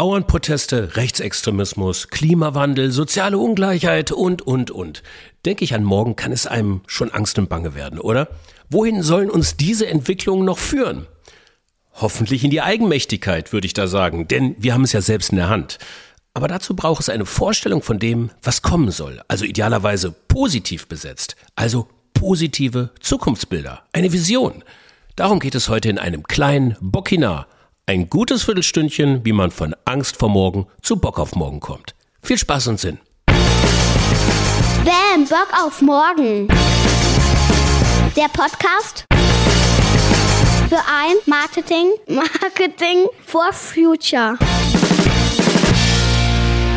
Bauernproteste, 0.00 0.96
Rechtsextremismus, 0.96 2.08
Klimawandel, 2.08 2.90
soziale 2.90 3.36
Ungleichheit 3.36 4.12
und, 4.12 4.40
und, 4.40 4.70
und. 4.70 5.02
Denke 5.44 5.62
ich 5.62 5.74
an 5.74 5.84
morgen, 5.84 6.16
kann 6.16 6.32
es 6.32 6.46
einem 6.46 6.80
schon 6.86 7.10
Angst 7.10 7.38
und 7.38 7.50
Bange 7.50 7.74
werden, 7.74 7.98
oder? 7.98 8.28
Wohin 8.70 9.02
sollen 9.02 9.28
uns 9.28 9.58
diese 9.58 9.86
Entwicklungen 9.86 10.46
noch 10.46 10.56
führen? 10.56 11.06
Hoffentlich 11.92 12.44
in 12.44 12.50
die 12.50 12.62
Eigenmächtigkeit, 12.62 13.52
würde 13.52 13.66
ich 13.66 13.74
da 13.74 13.86
sagen, 13.88 14.26
denn 14.26 14.54
wir 14.56 14.72
haben 14.72 14.84
es 14.84 14.92
ja 14.92 15.02
selbst 15.02 15.32
in 15.32 15.36
der 15.36 15.50
Hand. 15.50 15.76
Aber 16.32 16.48
dazu 16.48 16.74
braucht 16.74 17.02
es 17.02 17.10
eine 17.10 17.26
Vorstellung 17.26 17.82
von 17.82 17.98
dem, 17.98 18.30
was 18.42 18.62
kommen 18.62 18.90
soll, 18.90 19.20
also 19.28 19.44
idealerweise 19.44 20.12
positiv 20.28 20.86
besetzt, 20.86 21.36
also 21.56 21.88
positive 22.14 22.88
Zukunftsbilder, 23.00 23.82
eine 23.92 24.14
Vision. 24.14 24.64
Darum 25.14 25.40
geht 25.40 25.54
es 25.54 25.68
heute 25.68 25.90
in 25.90 25.98
einem 25.98 26.22
kleinen 26.22 26.78
Bockinar, 26.80 27.48
ein 27.90 28.08
gutes 28.08 28.44
Viertelstündchen, 28.44 29.24
wie 29.24 29.32
man 29.32 29.50
von 29.50 29.74
Angst 29.84 30.16
vor 30.16 30.28
morgen 30.28 30.68
zu 30.80 30.94
Bock 30.94 31.18
auf 31.18 31.34
morgen 31.34 31.58
kommt. 31.58 31.96
Viel 32.22 32.38
Spaß 32.38 32.68
und 32.68 32.78
Sinn. 32.78 33.00
Bam, 34.84 35.24
Bock 35.28 35.48
auf 35.60 35.82
morgen. 35.82 36.46
Der 38.16 38.28
Podcast 38.32 39.06
für 40.68 40.76
ein 40.76 41.16
Marketing, 41.26 41.90
Marketing 42.06 43.08
for 43.26 43.52
Future. 43.52 44.38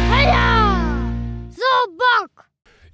Heya! 0.10 0.80
So 1.52 1.92
Bock! 1.96 2.33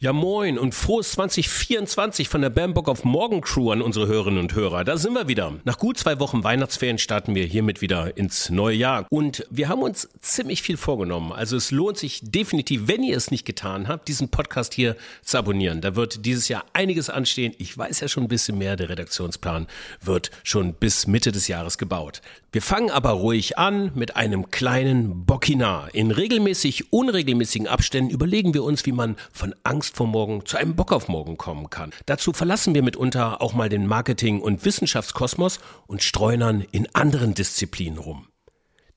Ja, 0.01 0.13
moin 0.13 0.57
und 0.57 0.73
frohes 0.73 1.11
2024 1.11 2.29
von 2.29 2.39
der 2.39 2.49
Bambock 2.49 2.87
auf 2.87 3.03
Morgen 3.03 3.41
Crew 3.41 3.69
an 3.69 3.81
unsere 3.81 4.07
Hörerinnen 4.07 4.39
und 4.39 4.55
Hörer. 4.55 4.85
Da 4.85 4.95
sind 4.95 5.11
wir 5.11 5.27
wieder. 5.27 5.55
Nach 5.65 5.77
gut 5.77 5.97
zwei 5.97 6.21
Wochen 6.21 6.41
Weihnachtsferien 6.41 6.97
starten 6.97 7.35
wir 7.35 7.43
hiermit 7.43 7.81
wieder 7.81 8.15
ins 8.15 8.49
neue 8.49 8.77
Jahr. 8.77 9.07
Und 9.09 9.45
wir 9.49 9.67
haben 9.67 9.81
uns 9.81 10.07
ziemlich 10.21 10.61
viel 10.61 10.77
vorgenommen. 10.77 11.33
Also 11.33 11.57
es 11.57 11.71
lohnt 11.71 11.97
sich 11.97 12.21
definitiv, 12.23 12.83
wenn 12.85 13.03
ihr 13.03 13.17
es 13.17 13.29
nicht 13.29 13.43
getan 13.43 13.89
habt, 13.89 14.07
diesen 14.07 14.29
Podcast 14.29 14.73
hier 14.73 14.95
zu 15.21 15.37
abonnieren. 15.37 15.81
Da 15.81 15.97
wird 15.97 16.25
dieses 16.25 16.47
Jahr 16.47 16.63
einiges 16.71 17.09
anstehen. 17.09 17.53
Ich 17.57 17.77
weiß 17.77 17.99
ja 17.99 18.07
schon 18.07 18.23
ein 18.23 18.29
bisschen 18.29 18.57
mehr. 18.57 18.77
Der 18.77 18.87
Redaktionsplan 18.87 19.67
wird 19.99 20.31
schon 20.45 20.75
bis 20.75 21.07
Mitte 21.07 21.33
des 21.33 21.49
Jahres 21.49 21.77
gebaut. 21.77 22.21
Wir 22.53 22.61
fangen 22.61 22.89
aber 22.89 23.11
ruhig 23.11 23.57
an 23.57 23.91
mit 23.95 24.15
einem 24.15 24.49
kleinen 24.49 25.25
Bockinar. 25.25 25.93
In 25.93 26.11
regelmäßig 26.11 26.93
unregelmäßigen 26.93 27.67
Abständen 27.67 28.11
überlegen 28.11 28.53
wir 28.53 28.63
uns, 28.63 28.85
wie 28.85 28.93
man 28.93 29.17
von 29.33 29.53
Angst 29.63 29.88
Angst 29.89 29.97
vor 29.97 30.07
morgen 30.07 30.45
zu 30.45 30.57
einem 30.57 30.75
Bock 30.75 30.91
auf 30.91 31.07
morgen 31.07 31.37
kommen 31.37 31.71
kann. 31.71 31.91
Dazu 32.05 32.31
verlassen 32.31 32.75
wir 32.75 32.83
mitunter 32.83 33.41
auch 33.41 33.53
mal 33.53 33.69
den 33.69 33.87
Marketing- 33.87 34.39
und 34.39 34.63
Wissenschaftskosmos 34.63 35.59
und 35.87 36.03
streunern 36.03 36.63
in 36.71 36.87
anderen 36.93 37.33
Disziplinen 37.33 37.97
rum. 37.97 38.27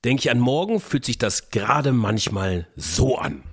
Denke 0.05 0.21
ich 0.21 0.31
an 0.31 0.39
morgen, 0.39 0.79
fühlt 0.79 1.05
sich 1.05 1.17
das 1.17 1.49
gerade 1.49 1.93
manchmal 1.93 2.67
so 2.75 3.17
an. 3.17 3.43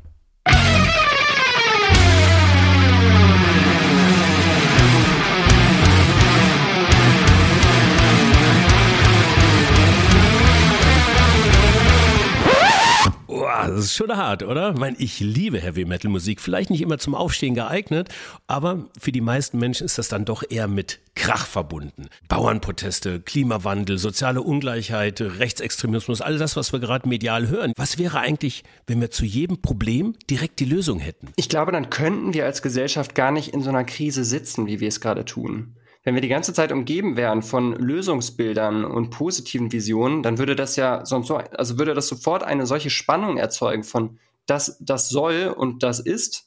Das 13.68 13.86
ist 13.86 13.94
schon 13.94 14.16
hart, 14.16 14.42
oder? 14.42 14.72
Ich 14.72 14.78
meine, 14.78 14.96
ich 14.98 15.20
liebe 15.20 15.60
Heavy 15.60 15.84
Metal 15.84 16.10
Musik. 16.10 16.40
Vielleicht 16.40 16.70
nicht 16.70 16.80
immer 16.80 16.98
zum 16.98 17.14
Aufstehen 17.14 17.54
geeignet, 17.54 18.08
aber 18.46 18.86
für 18.98 19.12
die 19.12 19.20
meisten 19.20 19.58
Menschen 19.58 19.84
ist 19.84 19.98
das 19.98 20.08
dann 20.08 20.24
doch 20.24 20.42
eher 20.48 20.68
mit 20.68 21.00
Krach 21.14 21.46
verbunden. 21.46 22.08
Bauernproteste, 22.28 23.20
Klimawandel, 23.20 23.98
soziale 23.98 24.42
Ungleichheit, 24.42 25.20
Rechtsextremismus, 25.20 26.20
all 26.20 26.38
das, 26.38 26.56
was 26.56 26.72
wir 26.72 26.80
gerade 26.80 27.08
medial 27.08 27.48
hören. 27.48 27.72
Was 27.76 27.98
wäre 27.98 28.20
eigentlich, 28.20 28.64
wenn 28.86 29.00
wir 29.00 29.10
zu 29.10 29.24
jedem 29.24 29.60
Problem 29.60 30.14
direkt 30.30 30.60
die 30.60 30.64
Lösung 30.64 30.98
hätten? 30.98 31.28
Ich 31.36 31.48
glaube, 31.48 31.72
dann 31.72 31.90
könnten 31.90 32.32
wir 32.34 32.46
als 32.46 32.62
Gesellschaft 32.62 33.14
gar 33.14 33.32
nicht 33.32 33.52
in 33.52 33.62
so 33.62 33.70
einer 33.70 33.84
Krise 33.84 34.24
sitzen, 34.24 34.66
wie 34.66 34.80
wir 34.80 34.88
es 34.88 35.00
gerade 35.00 35.24
tun. 35.24 35.74
Wenn 36.02 36.14
wir 36.14 36.22
die 36.22 36.28
ganze 36.28 36.54
Zeit 36.54 36.72
umgeben 36.72 37.16
wären 37.16 37.42
von 37.42 37.74
Lösungsbildern 37.74 38.84
und 38.86 39.10
positiven 39.10 39.70
Visionen, 39.70 40.22
dann 40.22 40.38
würde 40.38 40.56
das 40.56 40.76
ja 40.76 41.04
sonst 41.04 41.26
so, 41.26 41.36
also 41.36 41.78
würde 41.78 41.92
das 41.92 42.08
sofort 42.08 42.42
eine 42.42 42.66
solche 42.66 42.88
Spannung 42.88 43.36
erzeugen 43.36 43.84
von 43.84 44.18
das, 44.46 44.78
das 44.80 45.10
soll 45.10 45.54
und 45.54 45.82
das 45.82 46.00
ist. 46.00 46.46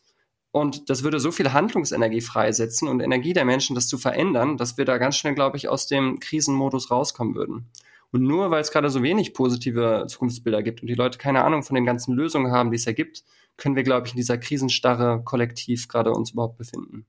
Und 0.52 0.90
das 0.90 1.04
würde 1.04 1.20
so 1.20 1.32
viel 1.32 1.54
Handlungsenergie 1.54 2.22
freisetzen 2.22 2.88
und 2.88 3.00
Energie 3.00 3.34
der 3.34 3.46
Menschen, 3.46 3.76
das 3.76 3.88
zu 3.88 3.98
verändern, 3.98 4.58
dass 4.58 4.78
wir 4.78 4.86
da 4.86 4.98
ganz 4.98 5.18
schnell, 5.18 5.36
glaube 5.36 5.58
ich, 5.58 5.68
aus 5.68 5.88
dem 5.88 6.20
Krisenmodus 6.20 6.92
rauskommen 6.92 7.36
würden. 7.36 7.70
Und 8.12 8.22
nur 8.22 8.52
weil 8.52 8.62
es 8.62 8.72
gerade 8.72 8.92
so 8.92 9.02
wenig 9.02 9.34
positive 9.34 10.06
Zukunftsbilder 10.08 10.62
gibt 10.62 10.82
und 10.82 10.88
die 10.88 10.94
Leute 10.94 11.18
keine 11.18 11.44
Ahnung 11.44 11.64
von 11.64 11.74
den 11.74 11.86
ganzen 11.86 12.14
Lösungen 12.14 12.52
haben, 12.52 12.70
die 12.70 12.78
es 12.78 12.86
ergibt, 12.86 13.24
können 13.58 13.76
wir, 13.76 13.84
glaube 13.84 14.06
ich, 14.06 14.14
in 14.14 14.18
dieser 14.18 14.38
Krisenstarre 14.38 15.24
kollektiv 15.24 15.88
gerade 15.88 16.12
uns 16.12 16.32
überhaupt 16.32 16.58
befinden. 16.58 17.08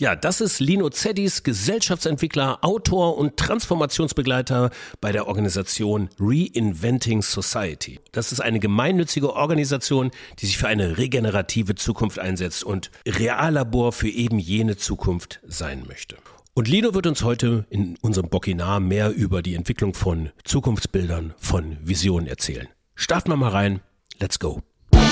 Ja, 0.00 0.14
das 0.14 0.40
ist 0.40 0.60
Lino 0.60 0.90
Zeddis, 0.90 1.42
Gesellschaftsentwickler, 1.42 2.58
Autor 2.62 3.18
und 3.18 3.36
Transformationsbegleiter 3.36 4.70
bei 5.00 5.10
der 5.10 5.26
Organisation 5.26 6.08
Reinventing 6.20 7.20
Society. 7.20 7.98
Das 8.12 8.30
ist 8.30 8.38
eine 8.38 8.60
gemeinnützige 8.60 9.34
Organisation, 9.34 10.12
die 10.38 10.46
sich 10.46 10.56
für 10.56 10.68
eine 10.68 10.98
regenerative 10.98 11.74
Zukunft 11.74 12.20
einsetzt 12.20 12.62
und 12.62 12.92
Reallabor 13.08 13.90
für 13.90 14.08
eben 14.08 14.38
jene 14.38 14.76
Zukunft 14.76 15.40
sein 15.48 15.82
möchte. 15.88 16.16
Und 16.54 16.68
Lino 16.68 16.94
wird 16.94 17.08
uns 17.08 17.24
heute 17.24 17.66
in 17.68 17.96
unserem 18.00 18.28
Bockinar 18.28 18.78
mehr 18.78 19.12
über 19.12 19.42
die 19.42 19.54
Entwicklung 19.54 19.94
von 19.94 20.30
Zukunftsbildern, 20.44 21.34
von 21.38 21.76
Visionen 21.82 22.28
erzählen. 22.28 22.68
Starten 22.94 23.30
wir 23.30 23.36
mal 23.36 23.50
rein. 23.50 23.80
Let's 24.20 24.38
go. 24.38 24.62
Bam, 24.92 25.02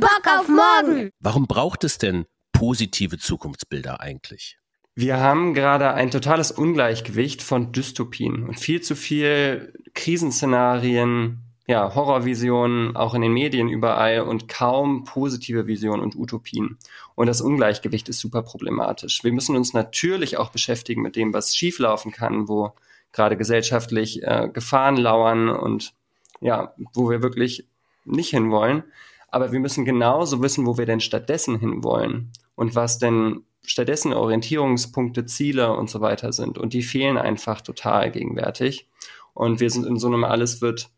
Bock 0.00 0.26
auf 0.26 0.48
morgen. 0.48 1.10
Warum 1.20 1.46
braucht 1.46 1.84
es 1.84 1.98
denn 1.98 2.24
positive 2.56 3.18
Zukunftsbilder 3.18 4.00
eigentlich? 4.00 4.58
Wir 4.94 5.20
haben 5.20 5.52
gerade 5.52 5.92
ein 5.92 6.10
totales 6.10 6.50
Ungleichgewicht 6.50 7.42
von 7.42 7.70
Dystopien 7.70 8.44
und 8.44 8.58
viel 8.58 8.80
zu 8.80 8.96
viel 8.96 9.74
Krisenszenarien, 9.92 11.42
ja, 11.66 11.94
Horrorvisionen, 11.94 12.96
auch 12.96 13.12
in 13.12 13.20
den 13.20 13.34
Medien 13.34 13.68
überall 13.68 14.20
und 14.22 14.48
kaum 14.48 15.04
positive 15.04 15.66
Visionen 15.66 16.02
und 16.02 16.16
Utopien. 16.16 16.78
Und 17.14 17.26
das 17.26 17.42
Ungleichgewicht 17.42 18.08
ist 18.08 18.20
super 18.20 18.42
problematisch. 18.42 19.22
Wir 19.22 19.32
müssen 19.32 19.54
uns 19.54 19.74
natürlich 19.74 20.38
auch 20.38 20.50
beschäftigen 20.50 21.02
mit 21.02 21.14
dem, 21.14 21.34
was 21.34 21.54
schieflaufen 21.54 22.10
kann, 22.10 22.48
wo 22.48 22.72
gerade 23.12 23.36
gesellschaftlich 23.36 24.22
äh, 24.22 24.48
Gefahren 24.50 24.96
lauern 24.96 25.50
und 25.50 25.92
ja, 26.40 26.74
wo 26.94 27.10
wir 27.10 27.20
wirklich 27.22 27.66
nicht 28.06 28.30
hinwollen. 28.30 28.84
Aber 29.28 29.52
wir 29.52 29.60
müssen 29.60 29.84
genauso 29.84 30.42
wissen, 30.42 30.66
wo 30.66 30.78
wir 30.78 30.86
denn 30.86 31.00
stattdessen 31.00 31.58
hinwollen 31.58 32.32
und 32.54 32.74
was 32.74 32.98
denn 32.98 33.42
stattdessen 33.62 34.12
Orientierungspunkte, 34.12 35.26
Ziele 35.26 35.76
und 35.76 35.90
so 35.90 36.00
weiter 36.00 36.32
sind. 36.32 36.58
Und 36.58 36.72
die 36.72 36.82
fehlen 36.82 37.18
einfach 37.18 37.60
total 37.60 38.10
gegenwärtig. 38.10 38.88
Und 39.34 39.60
wir 39.60 39.70
sind 39.70 39.86
in 39.86 39.98
so 39.98 40.06
einem 40.06 40.24
alles 40.24 40.62
wird 40.62 40.90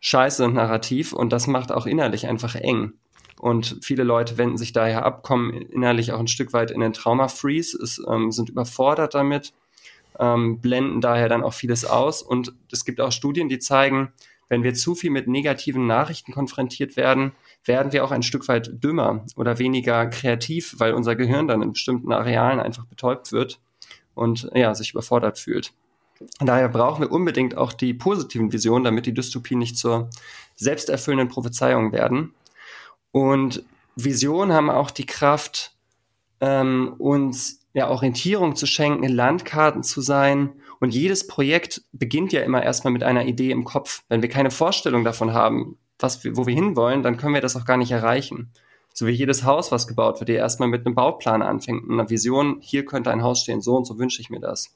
scheiße 0.00 0.48
Narrativ 0.48 1.12
und 1.12 1.32
das 1.32 1.46
macht 1.46 1.72
auch 1.72 1.86
innerlich 1.86 2.26
einfach 2.26 2.54
eng. 2.54 2.92
Und 3.38 3.78
viele 3.82 4.04
Leute 4.04 4.38
wenden 4.38 4.56
sich 4.56 4.72
daher 4.72 5.04
ab, 5.04 5.22
kommen 5.22 5.52
innerlich 5.52 6.12
auch 6.12 6.20
ein 6.20 6.28
Stück 6.28 6.52
weit 6.52 6.70
in 6.70 6.80
den 6.80 6.92
Trauma-Freeze, 6.92 7.78
ähm, 8.08 8.30
sind 8.30 8.48
überfordert 8.48 9.14
damit, 9.14 9.52
ähm, 10.18 10.60
blenden 10.60 11.00
daher 11.00 11.28
dann 11.28 11.42
auch 11.42 11.54
vieles 11.54 11.84
aus. 11.84 12.22
Und 12.22 12.54
es 12.70 12.84
gibt 12.84 13.00
auch 13.00 13.12
Studien, 13.12 13.48
die 13.48 13.58
zeigen, 13.58 14.12
wenn 14.48 14.62
wir 14.62 14.74
zu 14.74 14.94
viel 14.94 15.10
mit 15.10 15.28
negativen 15.28 15.86
Nachrichten 15.86 16.32
konfrontiert 16.32 16.96
werden, 16.96 17.32
werden 17.64 17.92
wir 17.92 18.04
auch 18.04 18.10
ein 18.10 18.22
Stück 18.22 18.48
weit 18.48 18.82
dümmer 18.82 19.24
oder 19.36 19.58
weniger 19.58 20.06
kreativ, 20.06 20.74
weil 20.78 20.94
unser 20.94 21.16
Gehirn 21.16 21.48
dann 21.48 21.62
in 21.62 21.72
bestimmten 21.72 22.12
Arealen 22.12 22.60
einfach 22.60 22.86
betäubt 22.86 23.32
wird 23.32 23.60
und 24.14 24.50
ja, 24.54 24.74
sich 24.74 24.92
überfordert 24.92 25.38
fühlt. 25.38 25.72
Daher 26.38 26.68
brauchen 26.68 27.02
wir 27.02 27.10
unbedingt 27.10 27.56
auch 27.56 27.72
die 27.72 27.92
positiven 27.92 28.52
Visionen, 28.52 28.84
damit 28.84 29.06
die 29.06 29.14
Dystopien 29.14 29.58
nicht 29.58 29.76
zur 29.76 30.10
selbsterfüllenden 30.54 31.28
Prophezeiung 31.28 31.92
werden. 31.92 32.34
Und 33.10 33.64
Visionen 33.96 34.52
haben 34.52 34.70
auch 34.70 34.90
die 34.90 35.06
Kraft, 35.06 35.72
ähm, 36.40 36.94
uns 36.98 37.60
ja, 37.74 37.88
Orientierung 37.88 38.56
zu 38.56 38.66
schenken, 38.66 39.08
Landkarten 39.08 39.82
zu 39.82 40.00
sein. 40.00 40.52
Und 40.80 40.94
jedes 40.94 41.26
Projekt 41.26 41.82
beginnt 41.92 42.32
ja 42.32 42.42
immer 42.42 42.62
erstmal 42.62 42.92
mit 42.92 43.02
einer 43.02 43.26
Idee 43.26 43.50
im 43.50 43.64
Kopf. 43.64 44.02
Wenn 44.08 44.22
wir 44.22 44.28
keine 44.28 44.50
Vorstellung 44.50 45.04
davon 45.04 45.32
haben, 45.32 45.78
was 45.98 46.24
wir, 46.24 46.36
wo 46.36 46.46
wir 46.46 46.54
hinwollen, 46.54 47.02
dann 47.02 47.16
können 47.16 47.34
wir 47.34 47.40
das 47.40 47.56
auch 47.56 47.64
gar 47.64 47.76
nicht 47.76 47.92
erreichen. 47.92 48.52
So 48.92 49.06
wie 49.06 49.12
jedes 49.12 49.44
Haus, 49.44 49.72
was 49.72 49.88
gebaut 49.88 50.20
wird, 50.20 50.30
ihr 50.30 50.36
erstmal 50.36 50.68
mit 50.68 50.86
einem 50.86 50.94
Bauplan 50.94 51.42
anfängt, 51.42 51.90
einer 51.90 52.10
Vision, 52.10 52.58
hier 52.60 52.84
könnte 52.84 53.10
ein 53.10 53.22
Haus 53.22 53.40
stehen, 53.40 53.60
so 53.60 53.76
und 53.76 53.86
so 53.86 53.98
wünsche 53.98 54.20
ich 54.20 54.30
mir 54.30 54.40
das. 54.40 54.74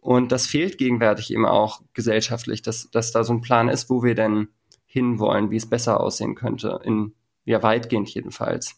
Und 0.00 0.32
das 0.32 0.46
fehlt 0.46 0.76
gegenwärtig 0.76 1.32
eben 1.32 1.46
auch 1.46 1.80
gesellschaftlich, 1.94 2.60
dass, 2.60 2.90
dass 2.90 3.10
da 3.10 3.24
so 3.24 3.32
ein 3.32 3.40
Plan 3.40 3.70
ist, 3.70 3.88
wo 3.88 4.02
wir 4.02 4.14
denn 4.14 4.48
hinwollen, 4.84 5.50
wie 5.50 5.56
es 5.56 5.68
besser 5.68 5.98
aussehen 6.00 6.34
könnte, 6.34 6.78
in, 6.84 7.14
ja, 7.44 7.62
weitgehend 7.62 8.08
jedenfalls. 8.10 8.76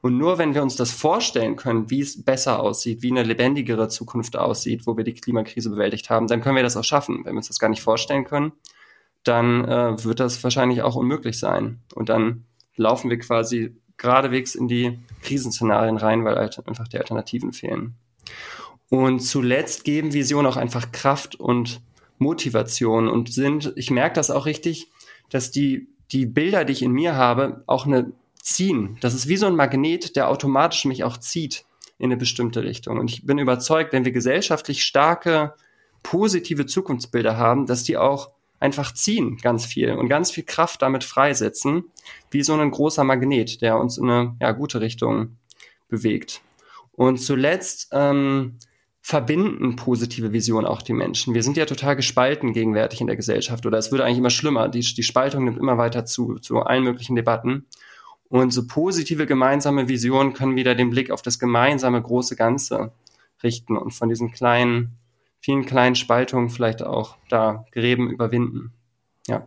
Und 0.00 0.16
nur 0.16 0.38
wenn 0.38 0.54
wir 0.54 0.62
uns 0.62 0.76
das 0.76 0.92
vorstellen 0.92 1.56
können, 1.56 1.90
wie 1.90 2.00
es 2.00 2.24
besser 2.24 2.60
aussieht, 2.60 3.02
wie 3.02 3.10
eine 3.10 3.24
lebendigere 3.24 3.88
Zukunft 3.88 4.36
aussieht, 4.36 4.86
wo 4.86 4.96
wir 4.96 5.04
die 5.04 5.14
Klimakrise 5.14 5.70
bewältigt 5.70 6.08
haben, 6.08 6.28
dann 6.28 6.40
können 6.40 6.56
wir 6.56 6.62
das 6.62 6.76
auch 6.76 6.84
schaffen. 6.84 7.24
Wenn 7.24 7.34
wir 7.34 7.38
uns 7.38 7.48
das 7.48 7.58
gar 7.58 7.68
nicht 7.68 7.82
vorstellen 7.82 8.24
können, 8.24 8.52
dann 9.24 9.64
äh, 9.64 10.04
wird 10.04 10.20
das 10.20 10.42
wahrscheinlich 10.44 10.82
auch 10.82 10.94
unmöglich 10.94 11.38
sein. 11.38 11.80
Und 11.94 12.08
dann 12.08 12.44
laufen 12.76 13.10
wir 13.10 13.18
quasi 13.18 13.76
geradewegs 13.96 14.54
in 14.54 14.68
die 14.68 14.98
Krisenszenarien 15.22 15.96
rein, 15.96 16.24
weil 16.24 16.36
halt 16.36 16.66
einfach 16.66 16.86
die 16.88 16.98
Alternativen 16.98 17.52
fehlen. 17.52 17.96
Und 18.88 19.20
zuletzt 19.20 19.84
geben 19.84 20.12
Visionen 20.12 20.46
auch 20.46 20.56
einfach 20.56 20.92
Kraft 20.92 21.34
und 21.34 21.80
Motivation 22.18 23.08
und 23.08 23.32
sind, 23.32 23.72
ich 23.76 23.90
merke 23.90 24.14
das 24.14 24.30
auch 24.30 24.46
richtig, 24.46 24.90
dass 25.30 25.50
die, 25.50 25.88
die 26.12 26.26
Bilder, 26.26 26.64
die 26.64 26.72
ich 26.72 26.82
in 26.82 26.92
mir 26.92 27.16
habe, 27.16 27.62
auch 27.66 27.86
eine 27.86 28.12
ziehen. 28.40 28.96
Das 29.00 29.14
ist 29.14 29.28
wie 29.28 29.36
so 29.36 29.46
ein 29.46 29.56
Magnet, 29.56 30.16
der 30.16 30.28
automatisch 30.28 30.84
mich 30.84 31.04
auch 31.04 31.16
zieht 31.16 31.64
in 31.98 32.06
eine 32.06 32.16
bestimmte 32.16 32.62
Richtung. 32.62 32.98
Und 32.98 33.10
ich 33.10 33.26
bin 33.26 33.38
überzeugt, 33.38 33.92
wenn 33.92 34.04
wir 34.04 34.12
gesellschaftlich 34.12 34.84
starke, 34.84 35.54
positive 36.02 36.66
Zukunftsbilder 36.66 37.36
haben, 37.36 37.66
dass 37.66 37.82
die 37.82 37.96
auch 37.96 38.30
einfach 38.60 38.94
ziehen 38.94 39.36
ganz 39.38 39.66
viel 39.66 39.92
und 39.92 40.08
ganz 40.08 40.30
viel 40.30 40.44
Kraft 40.44 40.82
damit 40.82 41.04
freisetzen, 41.04 41.84
wie 42.30 42.42
so 42.42 42.54
ein 42.54 42.70
großer 42.70 43.04
Magnet, 43.04 43.60
der 43.60 43.78
uns 43.78 43.98
in 43.98 44.08
eine 44.08 44.36
ja, 44.40 44.52
gute 44.52 44.80
Richtung 44.80 45.36
bewegt. 45.88 46.40
Und 46.92 47.18
zuletzt 47.18 47.88
ähm, 47.92 48.58
verbinden 49.08 49.76
positive 49.76 50.32
Visionen 50.32 50.66
auch 50.66 50.82
die 50.82 50.92
Menschen. 50.92 51.32
Wir 51.32 51.44
sind 51.44 51.56
ja 51.56 51.64
total 51.64 51.94
gespalten 51.94 52.52
gegenwärtig 52.52 53.00
in 53.00 53.06
der 53.06 53.14
Gesellschaft 53.14 53.64
oder 53.64 53.78
es 53.78 53.92
wird 53.92 54.02
eigentlich 54.02 54.18
immer 54.18 54.30
schlimmer. 54.30 54.68
Die, 54.68 54.80
die 54.80 55.02
Spaltung 55.04 55.44
nimmt 55.44 55.58
immer 55.58 55.78
weiter 55.78 56.04
zu, 56.06 56.40
zu 56.40 56.58
allen 56.58 56.82
möglichen 56.82 57.14
Debatten. 57.14 57.66
Und 58.28 58.52
so 58.52 58.66
positive 58.66 59.26
gemeinsame 59.26 59.86
Visionen 59.86 60.32
können 60.32 60.56
wieder 60.56 60.74
den 60.74 60.90
Blick 60.90 61.12
auf 61.12 61.22
das 61.22 61.38
gemeinsame 61.38 62.02
große 62.02 62.34
Ganze 62.34 62.90
richten 63.44 63.76
und 63.76 63.92
von 63.92 64.08
diesen 64.08 64.32
kleinen 64.32 64.98
vielen 65.38 65.66
kleinen 65.66 65.94
Spaltungen 65.94 66.50
vielleicht 66.50 66.82
auch 66.82 67.16
da 67.28 67.64
Gräben 67.70 68.10
überwinden. 68.10 68.72
Ja. 69.28 69.46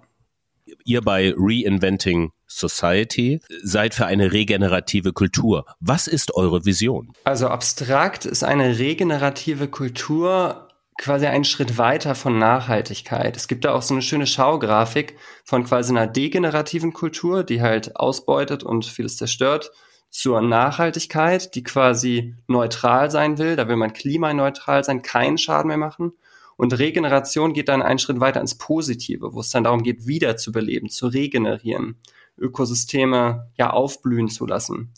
Ihr 0.86 1.02
bei 1.02 1.34
Reinventing 1.36 2.32
Society 2.48 3.42
seid 3.64 3.94
für 3.94 4.06
eine 4.06 4.32
regenerative 4.32 5.14
Kultur. 5.14 5.66
Was 5.80 6.08
ist 6.08 6.36
eure 6.36 6.66
Vision? 6.66 7.14
Also 7.24 7.48
abstrakt 7.48 8.26
ist 8.26 8.44
eine 8.44 8.80
regenerative 8.80 9.68
Kultur 9.68 10.68
quasi 11.00 11.28
einen 11.28 11.46
Schritt 11.46 11.78
weiter 11.78 12.14
von 12.14 12.38
Nachhaltigkeit. 12.38 13.38
Es 13.38 13.48
gibt 13.48 13.64
da 13.64 13.74
auch 13.74 13.82
so 13.82 13.94
eine 13.94 14.02
schöne 14.02 14.28
Schaugrafik 14.28 15.16
von 15.46 15.64
quasi 15.64 15.92
einer 15.92 16.08
degenerativen 16.08 16.92
Kultur, 16.92 17.44
die 17.44 17.62
halt 17.62 17.96
ausbeutet 17.96 18.64
und 18.64 18.86
vieles 18.86 19.16
zerstört 19.16 19.72
zur 20.10 20.42
Nachhaltigkeit, 20.42 21.56
die 21.56 21.64
quasi 21.64 22.36
neutral 22.48 23.12
sein 23.12 23.38
will. 23.38 23.56
Da 23.56 23.68
will 23.70 23.78
man 23.78 23.94
klimaneutral 23.94 24.84
sein, 24.84 25.02
keinen 25.02 25.38
Schaden 25.38 25.70
mehr 25.70 25.78
machen. 25.78 26.14
Und 26.60 26.78
Regeneration 26.78 27.54
geht 27.54 27.70
dann 27.70 27.82
einen 27.82 28.00
Schritt 28.00 28.20
weiter 28.20 28.42
ins 28.42 28.56
Positive, 28.58 29.34
wo 29.34 29.40
es 29.40 29.50
dann 29.50 29.64
darum 29.64 29.82
geht, 29.82 30.08
wiederzubeleben, 30.08 30.90
zu 30.90 31.08
regenerieren, 31.08 31.96
Ökosysteme 32.38 33.48
ja 33.56 33.70
aufblühen 33.70 34.28
zu 34.28 34.46
lassen. 34.46 34.94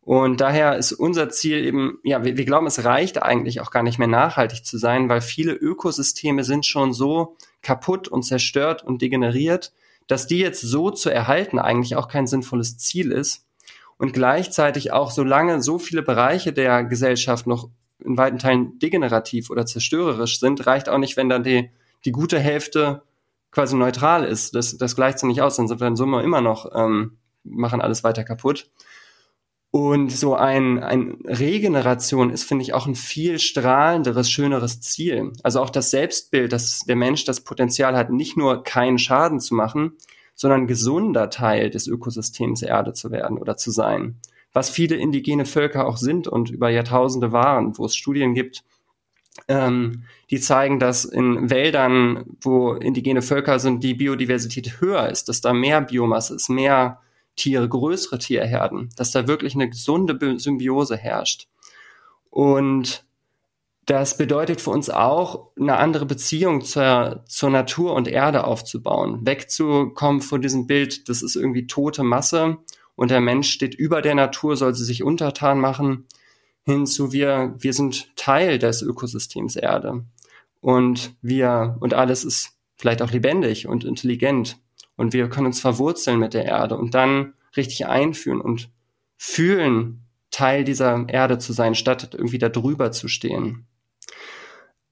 Und 0.00 0.40
daher 0.40 0.78
ist 0.78 0.92
unser 0.92 1.28
Ziel 1.28 1.66
eben, 1.66 1.98
ja, 2.02 2.24
wir, 2.24 2.38
wir 2.38 2.46
glauben, 2.46 2.66
es 2.66 2.86
reicht 2.86 3.22
eigentlich 3.22 3.60
auch 3.60 3.70
gar 3.70 3.82
nicht 3.82 3.98
mehr 3.98 4.08
nachhaltig 4.08 4.64
zu 4.64 4.78
sein, 4.78 5.10
weil 5.10 5.20
viele 5.20 5.52
Ökosysteme 5.52 6.44
sind 6.44 6.64
schon 6.64 6.94
so 6.94 7.36
kaputt 7.60 8.08
und 8.08 8.22
zerstört 8.22 8.82
und 8.82 9.02
degeneriert, 9.02 9.74
dass 10.06 10.26
die 10.26 10.38
jetzt 10.38 10.62
so 10.62 10.90
zu 10.90 11.10
erhalten 11.10 11.58
eigentlich 11.58 11.94
auch 11.96 12.08
kein 12.08 12.26
sinnvolles 12.26 12.78
Ziel 12.78 13.12
ist 13.12 13.44
und 13.98 14.14
gleichzeitig 14.14 14.94
auch, 14.94 15.10
solange 15.10 15.60
so 15.60 15.78
viele 15.78 16.02
Bereiche 16.02 16.54
der 16.54 16.84
Gesellschaft 16.84 17.46
noch 17.46 17.68
in 18.04 18.16
weiten 18.16 18.38
Teilen 18.38 18.78
degenerativ 18.78 19.50
oder 19.50 19.66
zerstörerisch 19.66 20.40
sind, 20.40 20.66
reicht 20.66 20.88
auch 20.88 20.98
nicht, 20.98 21.16
wenn 21.16 21.28
dann 21.28 21.42
die, 21.42 21.70
die 22.04 22.12
gute 22.12 22.38
Hälfte 22.38 23.02
quasi 23.50 23.76
neutral 23.76 24.24
ist. 24.24 24.54
Das, 24.54 24.76
das 24.76 24.96
gleicht 24.96 25.18
sich 25.18 25.28
nicht 25.28 25.42
aus, 25.42 25.56
dann 25.56 25.68
sind 25.68 25.80
wir 25.80 25.86
in 25.86 25.96
Summe 25.96 26.22
immer 26.22 26.40
noch, 26.40 26.70
ähm, 26.74 27.18
machen 27.44 27.80
alles 27.80 28.04
weiter 28.04 28.24
kaputt. 28.24 28.70
Und 29.70 30.12
so 30.12 30.34
ein, 30.34 30.82
ein 30.82 31.16
Regeneration 31.24 32.28
ist, 32.28 32.44
finde 32.44 32.62
ich, 32.62 32.74
auch 32.74 32.86
ein 32.86 32.94
viel 32.94 33.38
strahlenderes, 33.38 34.30
schöneres 34.30 34.82
Ziel. 34.82 35.32
Also 35.42 35.62
auch 35.62 35.70
das 35.70 35.90
Selbstbild, 35.90 36.52
dass 36.52 36.80
der 36.80 36.96
Mensch 36.96 37.24
das 37.24 37.40
Potenzial 37.40 37.96
hat, 37.96 38.10
nicht 38.10 38.36
nur 38.36 38.64
keinen 38.64 38.98
Schaden 38.98 39.40
zu 39.40 39.54
machen, 39.54 39.96
sondern 40.34 40.66
gesunder 40.66 41.30
Teil 41.30 41.70
des 41.70 41.86
Ökosystems 41.86 42.60
Erde 42.60 42.92
zu 42.92 43.10
werden 43.10 43.38
oder 43.38 43.56
zu 43.56 43.70
sein. 43.70 44.18
Was 44.52 44.70
viele 44.70 44.96
indigene 44.96 45.46
Völker 45.46 45.86
auch 45.86 45.96
sind 45.96 46.28
und 46.28 46.50
über 46.50 46.68
Jahrtausende 46.68 47.32
waren, 47.32 47.76
wo 47.78 47.86
es 47.86 47.96
Studien 47.96 48.34
gibt, 48.34 48.64
ähm, 49.48 50.04
die 50.30 50.40
zeigen, 50.40 50.78
dass 50.78 51.04
in 51.04 51.50
Wäldern, 51.50 52.24
wo 52.40 52.74
indigene 52.74 53.22
Völker 53.22 53.58
sind, 53.58 53.82
die 53.82 53.94
Biodiversität 53.94 54.80
höher 54.80 55.08
ist, 55.08 55.28
dass 55.28 55.40
da 55.40 55.52
mehr 55.52 55.80
Biomasse 55.80 56.34
ist, 56.34 56.48
mehr 56.48 57.00
Tiere, 57.36 57.68
größere 57.68 58.18
Tierherden, 58.18 58.90
dass 58.96 59.10
da 59.10 59.26
wirklich 59.26 59.54
eine 59.54 59.70
gesunde 59.70 60.38
Symbiose 60.38 60.96
herrscht. 60.96 61.48
Und 62.28 63.04
das 63.86 64.16
bedeutet 64.16 64.60
für 64.60 64.70
uns 64.70 64.90
auch, 64.90 65.48
eine 65.58 65.76
andere 65.78 66.06
Beziehung 66.06 66.62
zur, 66.62 67.24
zur 67.26 67.50
Natur 67.50 67.94
und 67.94 68.06
Erde 68.06 68.44
aufzubauen, 68.44 69.26
wegzukommen 69.26 70.20
von 70.20 70.40
diesem 70.40 70.66
Bild, 70.66 71.08
das 71.08 71.22
ist 71.22 71.36
irgendwie 71.36 71.66
tote 71.66 72.02
Masse 72.02 72.58
und 72.94 73.10
der 73.10 73.20
Mensch 73.20 73.50
steht 73.50 73.74
über 73.74 74.02
der 74.02 74.14
Natur, 74.14 74.56
soll 74.56 74.74
sie 74.74 74.84
sich 74.84 75.02
untertan 75.02 75.58
machen, 75.58 76.06
hinzu 76.64 77.12
wir, 77.12 77.54
wir 77.58 77.72
sind 77.72 78.14
Teil 78.16 78.58
des 78.58 78.82
Ökosystems 78.82 79.56
Erde. 79.56 80.04
Und 80.60 81.14
wir, 81.22 81.76
und 81.80 81.94
alles 81.94 82.24
ist 82.24 82.52
vielleicht 82.76 83.02
auch 83.02 83.10
lebendig 83.10 83.66
und 83.66 83.84
intelligent. 83.84 84.58
Und 84.96 85.12
wir 85.12 85.28
können 85.28 85.46
uns 85.46 85.60
verwurzeln 85.60 86.18
mit 86.18 86.34
der 86.34 86.44
Erde 86.44 86.76
und 86.76 86.94
dann 86.94 87.34
richtig 87.56 87.86
einführen 87.86 88.40
und 88.40 88.70
fühlen, 89.16 89.98
Teil 90.30 90.64
dieser 90.64 91.08
Erde 91.08 91.38
zu 91.38 91.52
sein, 91.52 91.74
statt 91.74 92.14
irgendwie 92.14 92.38
da 92.38 92.48
drüber 92.48 92.90
zu 92.90 93.06
stehen. 93.08 93.66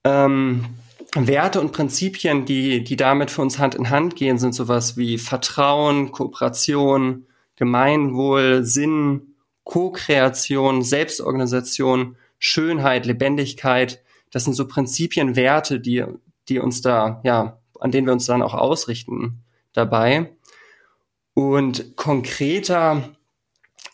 Ähm, 0.05 0.67
Werte 1.15 1.61
und 1.61 1.73
Prinzipien, 1.73 2.45
die, 2.45 2.85
die 2.85 2.97
damit 2.97 3.31
für 3.31 3.43
uns 3.43 3.59
Hand 3.59 3.75
in 3.75 3.91
Hand 3.91 4.17
gehen, 4.17 4.39
sind 4.39 4.55
sowas 4.55 4.97
wie 4.97 5.19
Vertrauen, 5.19 6.13
Kooperation, 6.13 7.27
Gemeinwohl, 7.61 8.65
Sinn, 8.65 9.35
Co-Kreation, 9.65 10.83
Selbstorganisation, 10.83 12.17
Schönheit, 12.39 13.05
Lebendigkeit. 13.05 14.03
Das 14.31 14.45
sind 14.45 14.55
so 14.55 14.67
Prinzipien, 14.67 15.37
Werte, 15.37 15.79
die, 15.79 16.07
die 16.49 16.59
uns 16.59 16.81
da, 16.81 17.21
ja, 17.23 17.59
an 17.79 17.91
denen 17.91 18.07
wir 18.07 18.15
uns 18.15 18.25
dann 18.25 18.41
auch 18.41 18.55
ausrichten 18.55 19.45
dabei. 19.75 20.33
Und 21.35 21.97
konkreter, 21.97 23.11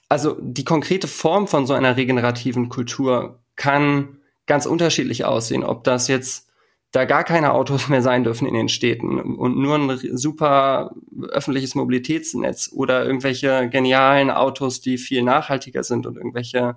also 0.09 0.37
die 0.41 0.65
konkrete 0.65 1.09
Form 1.09 1.49
von 1.49 1.67
so 1.67 1.75
einer 1.75 1.97
regenerativen 1.97 2.69
Kultur 2.69 3.41
kann 3.57 4.19
ganz 4.47 4.67
unterschiedlich 4.67 5.25
aussehen. 5.25 5.65
Ob 5.65 5.83
das 5.83 6.07
jetzt 6.07 6.46
da 6.93 7.05
gar 7.05 7.25
keine 7.25 7.53
Autos 7.53 7.89
mehr 7.89 8.03
sein 8.03 8.25
dürfen 8.25 8.47
in 8.47 8.55
den 8.55 8.69
Städten 8.69 9.19
und 9.21 9.59
nur 9.59 9.77
ein 9.77 10.17
super 10.17 10.95
öffentliches 11.29 11.75
Mobilitätsnetz 11.75 12.71
oder 12.73 13.05
irgendwelche 13.05 13.69
genialen 13.69 14.31
Autos, 14.31 14.81
die 14.81 14.97
viel 14.97 15.23
nachhaltiger 15.23 15.83
sind 15.83 16.07
und 16.07 16.17
irgendwelche 16.17 16.75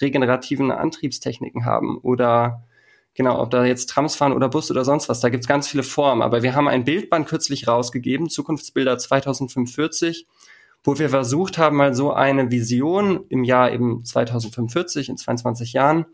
regenerativen 0.00 0.70
Antriebstechniken 0.70 1.64
haben 1.64 1.98
oder 1.98 2.64
genau, 3.14 3.40
ob 3.40 3.50
da 3.50 3.64
jetzt 3.64 3.86
Trams 3.90 4.16
fahren 4.16 4.32
oder 4.32 4.48
Bus 4.48 4.70
oder 4.70 4.84
sonst 4.84 5.08
was, 5.08 5.20
da 5.20 5.28
gibt's 5.28 5.46
ganz 5.46 5.68
viele 5.68 5.82
Formen. 5.82 6.22
Aber 6.22 6.42
wir 6.42 6.54
haben 6.54 6.68
ein 6.68 6.84
Bildband 6.84 7.28
kürzlich 7.28 7.68
rausgegeben, 7.68 8.30
Zukunftsbilder 8.30 8.98
2045, 8.98 10.26
wo 10.84 10.98
wir 10.98 11.10
versucht 11.10 11.58
haben, 11.58 11.76
mal 11.76 11.94
so 11.94 12.12
eine 12.12 12.50
Vision 12.50 13.24
im 13.28 13.44
Jahr 13.44 13.72
eben 13.72 14.04
2045, 14.04 15.10
in 15.10 15.16
22 15.16 15.72
Jahren, 15.72 16.06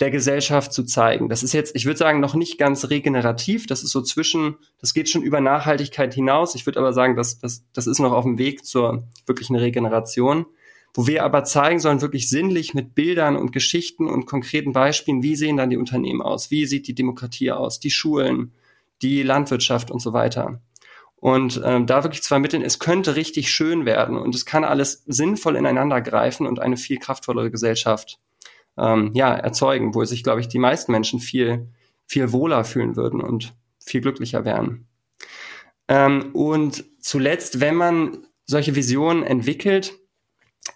der 0.00 0.10
Gesellschaft 0.10 0.72
zu 0.72 0.84
zeigen. 0.84 1.28
Das 1.28 1.42
ist 1.42 1.52
jetzt, 1.52 1.76
ich 1.76 1.86
würde 1.86 1.98
sagen, 1.98 2.20
noch 2.20 2.34
nicht 2.34 2.58
ganz 2.58 2.90
regenerativ. 2.90 3.66
Das 3.66 3.82
ist 3.82 3.90
so 3.90 4.02
zwischen, 4.02 4.56
das 4.80 4.94
geht 4.94 5.08
schon 5.08 5.22
über 5.22 5.40
Nachhaltigkeit 5.40 6.14
hinaus. 6.14 6.54
Ich 6.54 6.66
würde 6.66 6.80
aber 6.80 6.92
sagen, 6.92 7.14
dass 7.14 7.38
das, 7.38 7.64
das 7.72 7.86
ist 7.86 8.00
noch 8.00 8.12
auf 8.12 8.24
dem 8.24 8.38
Weg 8.38 8.64
zur 8.64 9.04
wirklichen 9.26 9.56
Regeneration. 9.56 10.46
Wo 10.94 11.06
wir 11.06 11.24
aber 11.24 11.44
zeigen 11.44 11.78
sollen, 11.78 12.02
wirklich 12.02 12.28
sinnlich 12.28 12.74
mit 12.74 12.94
Bildern 12.94 13.36
und 13.36 13.52
Geschichten 13.52 14.08
und 14.08 14.26
konkreten 14.26 14.72
Beispielen, 14.72 15.22
wie 15.22 15.36
sehen 15.36 15.56
dann 15.56 15.70
die 15.70 15.78
Unternehmen 15.78 16.20
aus? 16.20 16.50
Wie 16.50 16.66
sieht 16.66 16.86
die 16.86 16.94
Demokratie 16.94 17.50
aus? 17.50 17.80
Die 17.80 17.90
Schulen, 17.90 18.52
die 19.00 19.22
Landwirtschaft 19.22 19.90
und 19.90 20.00
so 20.00 20.12
weiter. 20.12 20.60
Und 21.16 21.62
ähm, 21.64 21.86
da 21.86 22.02
wirklich 22.02 22.22
zu 22.22 22.28
vermitteln, 22.28 22.62
es 22.62 22.78
könnte 22.78 23.14
richtig 23.14 23.50
schön 23.50 23.86
werden 23.86 24.18
und 24.18 24.34
es 24.34 24.44
kann 24.44 24.64
alles 24.64 25.04
sinnvoll 25.06 25.56
ineinander 25.56 26.00
greifen 26.00 26.46
und 26.46 26.58
eine 26.58 26.76
viel 26.76 26.98
kraftvollere 26.98 27.50
Gesellschaft 27.50 28.18
ähm, 28.78 29.10
ja, 29.14 29.34
erzeugen, 29.34 29.94
wo 29.94 30.04
sich, 30.04 30.22
glaube 30.22 30.40
ich, 30.40 30.48
die 30.48 30.58
meisten 30.58 30.92
Menschen 30.92 31.20
viel, 31.20 31.68
viel 32.06 32.32
wohler 32.32 32.64
fühlen 32.64 32.96
würden 32.96 33.20
und 33.20 33.54
viel 33.84 34.00
glücklicher 34.00 34.44
wären. 34.44 34.86
Ähm, 35.88 36.30
und 36.32 36.84
zuletzt, 37.00 37.60
wenn 37.60 37.74
man 37.74 38.26
solche 38.44 38.74
Visionen 38.74 39.22
entwickelt, 39.22 39.94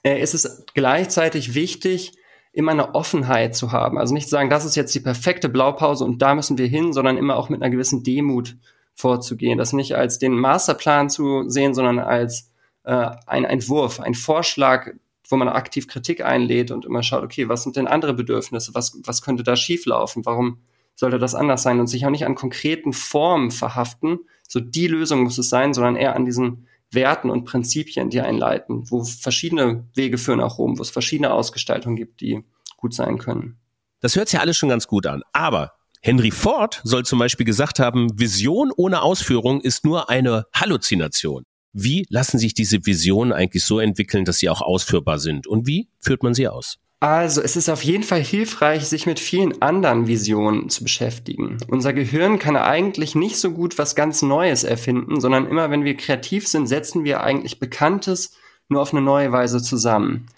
äh, 0.02 0.20
ist 0.20 0.34
es 0.34 0.64
gleichzeitig 0.74 1.54
wichtig, 1.54 2.12
immer 2.52 2.72
eine 2.72 2.94
Offenheit 2.94 3.54
zu 3.54 3.72
haben. 3.72 3.98
Also 3.98 4.14
nicht 4.14 4.26
zu 4.26 4.30
sagen, 4.30 4.50
das 4.50 4.64
ist 4.64 4.76
jetzt 4.76 4.94
die 4.94 5.00
perfekte 5.00 5.48
Blaupause 5.48 6.04
und 6.04 6.22
da 6.22 6.34
müssen 6.34 6.56
wir 6.56 6.66
hin, 6.66 6.92
sondern 6.92 7.18
immer 7.18 7.36
auch 7.36 7.50
mit 7.50 7.62
einer 7.62 7.70
gewissen 7.70 8.02
Demut 8.02 8.56
vorzugehen, 8.94 9.58
das 9.58 9.74
nicht 9.74 9.94
als 9.94 10.18
den 10.18 10.32
Masterplan 10.32 11.10
zu 11.10 11.48
sehen, 11.50 11.74
sondern 11.74 11.98
als 11.98 12.50
äh, 12.84 13.10
ein 13.26 13.44
Entwurf, 13.44 14.00
ein 14.00 14.14
Vorschlag, 14.14 14.90
wo 15.28 15.36
man 15.36 15.48
aktiv 15.48 15.88
Kritik 15.88 16.24
einlädt 16.24 16.70
und 16.70 16.84
immer 16.84 17.02
schaut, 17.02 17.22
okay, 17.22 17.48
was 17.48 17.62
sind 17.62 17.76
denn 17.76 17.86
andere 17.86 18.14
Bedürfnisse, 18.14 18.74
was, 18.74 18.98
was 19.04 19.22
könnte 19.22 19.42
da 19.42 19.56
schieflaufen, 19.56 20.24
warum 20.24 20.58
sollte 20.94 21.18
das 21.18 21.34
anders 21.34 21.62
sein 21.62 21.80
und 21.80 21.88
sich 21.88 22.06
auch 22.06 22.10
nicht 22.10 22.24
an 22.24 22.34
konkreten 22.34 22.92
Formen 22.92 23.50
verhaften, 23.50 24.20
so 24.48 24.60
die 24.60 24.86
Lösung 24.86 25.24
muss 25.24 25.38
es 25.38 25.48
sein, 25.48 25.74
sondern 25.74 25.96
eher 25.96 26.16
an 26.16 26.24
diesen 26.24 26.66
Werten 26.90 27.30
und 27.30 27.44
Prinzipien, 27.44 28.10
die 28.10 28.20
einleiten, 28.20 28.90
wo 28.90 29.04
verschiedene 29.04 29.84
Wege 29.94 30.18
führen 30.18 30.38
nach 30.38 30.58
Rom, 30.58 30.78
wo 30.78 30.82
es 30.82 30.90
verschiedene 30.90 31.32
Ausgestaltungen 31.32 31.96
gibt, 31.96 32.20
die 32.20 32.44
gut 32.76 32.94
sein 32.94 33.18
können. 33.18 33.58
Das 34.00 34.14
hört 34.16 34.28
sich 34.28 34.34
ja 34.34 34.40
alles 34.40 34.56
schon 34.56 34.68
ganz 34.68 34.86
gut 34.86 35.06
an. 35.06 35.22
Aber 35.32 35.72
Henry 36.00 36.30
Ford 36.30 36.80
soll 36.84 37.04
zum 37.04 37.18
Beispiel 37.18 37.44
gesagt 37.44 37.80
haben, 37.80 38.18
Vision 38.18 38.70
ohne 38.76 39.02
Ausführung 39.02 39.60
ist 39.60 39.84
nur 39.84 40.08
eine 40.08 40.44
Halluzination. 40.54 41.44
Wie 41.78 42.06
lassen 42.08 42.38
sich 42.38 42.54
diese 42.54 42.86
Visionen 42.86 43.34
eigentlich 43.34 43.62
so 43.62 43.80
entwickeln, 43.80 44.24
dass 44.24 44.38
sie 44.38 44.48
auch 44.48 44.62
ausführbar 44.62 45.18
sind? 45.18 45.46
Und 45.46 45.66
wie 45.66 45.88
führt 46.00 46.22
man 46.22 46.32
sie 46.32 46.48
aus? 46.48 46.78
Also, 47.00 47.42
es 47.42 47.54
ist 47.54 47.68
auf 47.68 47.82
jeden 47.82 48.02
Fall 48.02 48.24
hilfreich, 48.24 48.86
sich 48.86 49.04
mit 49.04 49.20
vielen 49.20 49.60
anderen 49.60 50.06
Visionen 50.06 50.70
zu 50.70 50.84
beschäftigen. 50.84 51.58
Unser 51.68 51.92
Gehirn 51.92 52.38
kann 52.38 52.56
eigentlich 52.56 53.14
nicht 53.14 53.36
so 53.36 53.50
gut 53.50 53.76
was 53.76 53.94
ganz 53.94 54.22
Neues 54.22 54.64
erfinden, 54.64 55.20
sondern 55.20 55.46
immer 55.46 55.70
wenn 55.70 55.84
wir 55.84 55.98
kreativ 55.98 56.48
sind, 56.48 56.66
setzen 56.66 57.04
wir 57.04 57.22
eigentlich 57.22 57.60
Bekanntes 57.60 58.32
nur 58.70 58.80
auf 58.80 58.94
eine 58.94 59.02
neue 59.02 59.30
Weise 59.30 59.62
zusammen. 59.62 60.28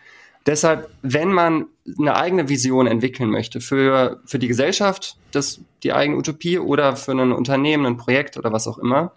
Deshalb, 0.44 0.90
wenn 1.02 1.32
man 1.32 1.66
eine 2.00 2.16
eigene 2.16 2.48
Vision 2.48 2.88
entwickeln 2.88 3.30
möchte 3.30 3.60
für, 3.60 4.20
für 4.24 4.40
die 4.40 4.48
Gesellschaft, 4.48 5.16
das, 5.30 5.60
die 5.84 5.92
eigene 5.92 6.18
Utopie 6.18 6.58
oder 6.58 6.96
für 6.96 7.12
ein 7.12 7.30
Unternehmen, 7.30 7.86
ein 7.86 7.96
Projekt 7.96 8.36
oder 8.36 8.50
was 8.52 8.66
auch 8.66 8.78
immer, 8.78 9.12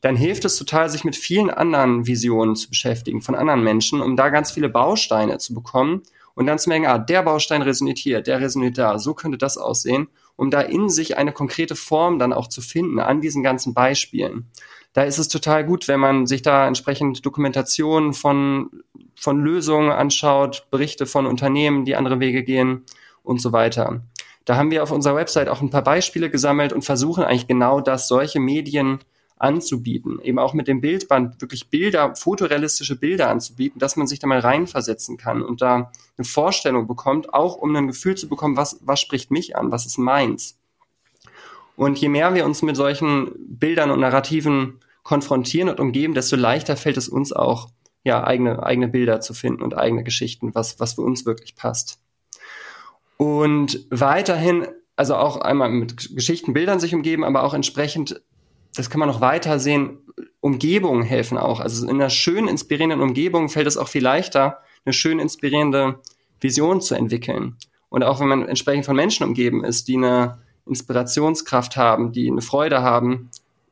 dann 0.00 0.16
hilft 0.16 0.44
es 0.44 0.56
total, 0.56 0.88
sich 0.88 1.04
mit 1.04 1.16
vielen 1.16 1.50
anderen 1.50 2.06
Visionen 2.06 2.56
zu 2.56 2.68
beschäftigen 2.68 3.20
von 3.20 3.34
anderen 3.34 3.62
Menschen, 3.62 4.00
um 4.00 4.16
da 4.16 4.28
ganz 4.28 4.52
viele 4.52 4.68
Bausteine 4.68 5.38
zu 5.38 5.54
bekommen 5.54 6.02
und 6.34 6.46
dann 6.46 6.58
zu 6.58 6.68
merken, 6.68 6.86
ah, 6.86 6.98
der 6.98 7.22
Baustein 7.22 7.62
resoniert 7.62 7.98
hier, 7.98 8.22
der 8.22 8.40
resoniert 8.40 8.78
da, 8.78 8.98
so 8.98 9.14
könnte 9.14 9.38
das 9.38 9.58
aussehen, 9.58 10.08
um 10.36 10.50
da 10.50 10.60
in 10.60 10.88
sich 10.88 11.16
eine 11.16 11.32
konkrete 11.32 11.74
Form 11.74 12.18
dann 12.18 12.32
auch 12.32 12.46
zu 12.46 12.60
finden 12.60 13.00
an 13.00 13.20
diesen 13.20 13.42
ganzen 13.42 13.74
Beispielen. 13.74 14.46
Da 14.92 15.02
ist 15.02 15.18
es 15.18 15.28
total 15.28 15.64
gut, 15.64 15.88
wenn 15.88 16.00
man 16.00 16.26
sich 16.26 16.42
da 16.42 16.66
entsprechend 16.66 17.26
Dokumentationen 17.26 18.14
von, 18.14 18.70
von 19.16 19.40
Lösungen 19.40 19.90
anschaut, 19.90 20.66
Berichte 20.70 21.06
von 21.06 21.26
Unternehmen, 21.26 21.84
die 21.84 21.96
andere 21.96 22.20
Wege 22.20 22.44
gehen 22.44 22.84
und 23.22 23.40
so 23.40 23.52
weiter. 23.52 24.02
Da 24.44 24.56
haben 24.56 24.70
wir 24.70 24.82
auf 24.82 24.92
unserer 24.92 25.16
Website 25.16 25.48
auch 25.48 25.60
ein 25.60 25.70
paar 25.70 25.82
Beispiele 25.82 26.30
gesammelt 26.30 26.72
und 26.72 26.82
versuchen 26.82 27.22
eigentlich 27.22 27.48
genau 27.48 27.80
das, 27.80 28.08
solche 28.08 28.40
Medien 28.40 29.00
anzubieten. 29.40 30.20
Eben 30.22 30.38
auch 30.38 30.54
mit 30.54 30.68
dem 30.68 30.80
Bildband 30.80 31.40
wirklich 31.40 31.70
Bilder, 31.70 32.14
fotorealistische 32.14 32.96
Bilder 32.96 33.30
anzubieten, 33.30 33.78
dass 33.78 33.96
man 33.96 34.06
sich 34.06 34.18
da 34.18 34.26
mal 34.26 34.40
reinversetzen 34.40 35.16
kann 35.16 35.42
und 35.42 35.62
da 35.62 35.92
eine 36.16 36.24
Vorstellung 36.24 36.86
bekommt, 36.86 37.32
auch 37.32 37.56
um 37.56 37.74
ein 37.74 37.86
Gefühl 37.86 38.16
zu 38.16 38.28
bekommen, 38.28 38.56
was, 38.56 38.78
was 38.82 39.00
spricht 39.00 39.30
mich 39.30 39.56
an, 39.56 39.70
was 39.70 39.86
ist 39.86 39.98
meins. 39.98 40.58
Und 41.76 41.98
je 41.98 42.08
mehr 42.08 42.34
wir 42.34 42.44
uns 42.44 42.62
mit 42.62 42.76
solchen 42.76 43.30
Bildern 43.38 43.90
und 43.90 44.00
Narrativen 44.00 44.80
konfrontieren 45.04 45.68
und 45.68 45.80
umgeben, 45.80 46.12
desto 46.12 46.36
leichter 46.36 46.76
fällt 46.76 46.96
es 46.96 47.08
uns 47.08 47.32
auch, 47.32 47.68
ja, 48.04 48.24
eigene, 48.24 48.62
eigene 48.62 48.88
Bilder 48.88 49.20
zu 49.20 49.32
finden 49.32 49.62
und 49.62 49.76
eigene 49.76 50.02
Geschichten, 50.02 50.54
was, 50.54 50.80
was 50.80 50.94
für 50.94 51.02
uns 51.02 51.24
wirklich 51.24 51.54
passt. 51.54 52.00
Und 53.16 53.86
weiterhin, 53.90 54.66
also 54.96 55.16
auch 55.16 55.36
einmal 55.36 55.70
mit 55.70 56.14
Geschichten, 56.14 56.52
Bildern 56.52 56.80
sich 56.80 56.94
umgeben, 56.94 57.24
aber 57.24 57.42
auch 57.42 57.54
entsprechend 57.54 58.22
das 58.74 58.90
kann 58.90 59.00
man 59.00 59.08
noch 59.08 59.20
weiter 59.20 59.58
sehen, 59.58 59.98
Umgebungen 60.40 61.02
helfen 61.02 61.38
auch. 61.38 61.60
Also 61.60 61.86
in 61.86 61.96
einer 61.96 62.10
schön 62.10 62.48
inspirierenden 62.48 63.00
Umgebung 63.00 63.48
fällt 63.48 63.66
es 63.66 63.76
auch 63.76 63.88
viel 63.88 64.02
leichter, 64.02 64.58
eine 64.84 64.92
schön 64.92 65.18
inspirierende 65.18 66.00
Vision 66.40 66.80
zu 66.80 66.94
entwickeln. 66.94 67.56
Und 67.88 68.04
auch 68.04 68.20
wenn 68.20 68.28
man 68.28 68.46
entsprechend 68.46 68.86
von 68.86 68.96
Menschen 68.96 69.26
umgeben 69.26 69.64
ist, 69.64 69.88
die 69.88 69.96
eine 69.96 70.38
Inspirationskraft 70.66 71.76
haben, 71.76 72.12
die 72.12 72.30
eine 72.30 72.42
Freude 72.42 72.82
haben, 72.82 73.30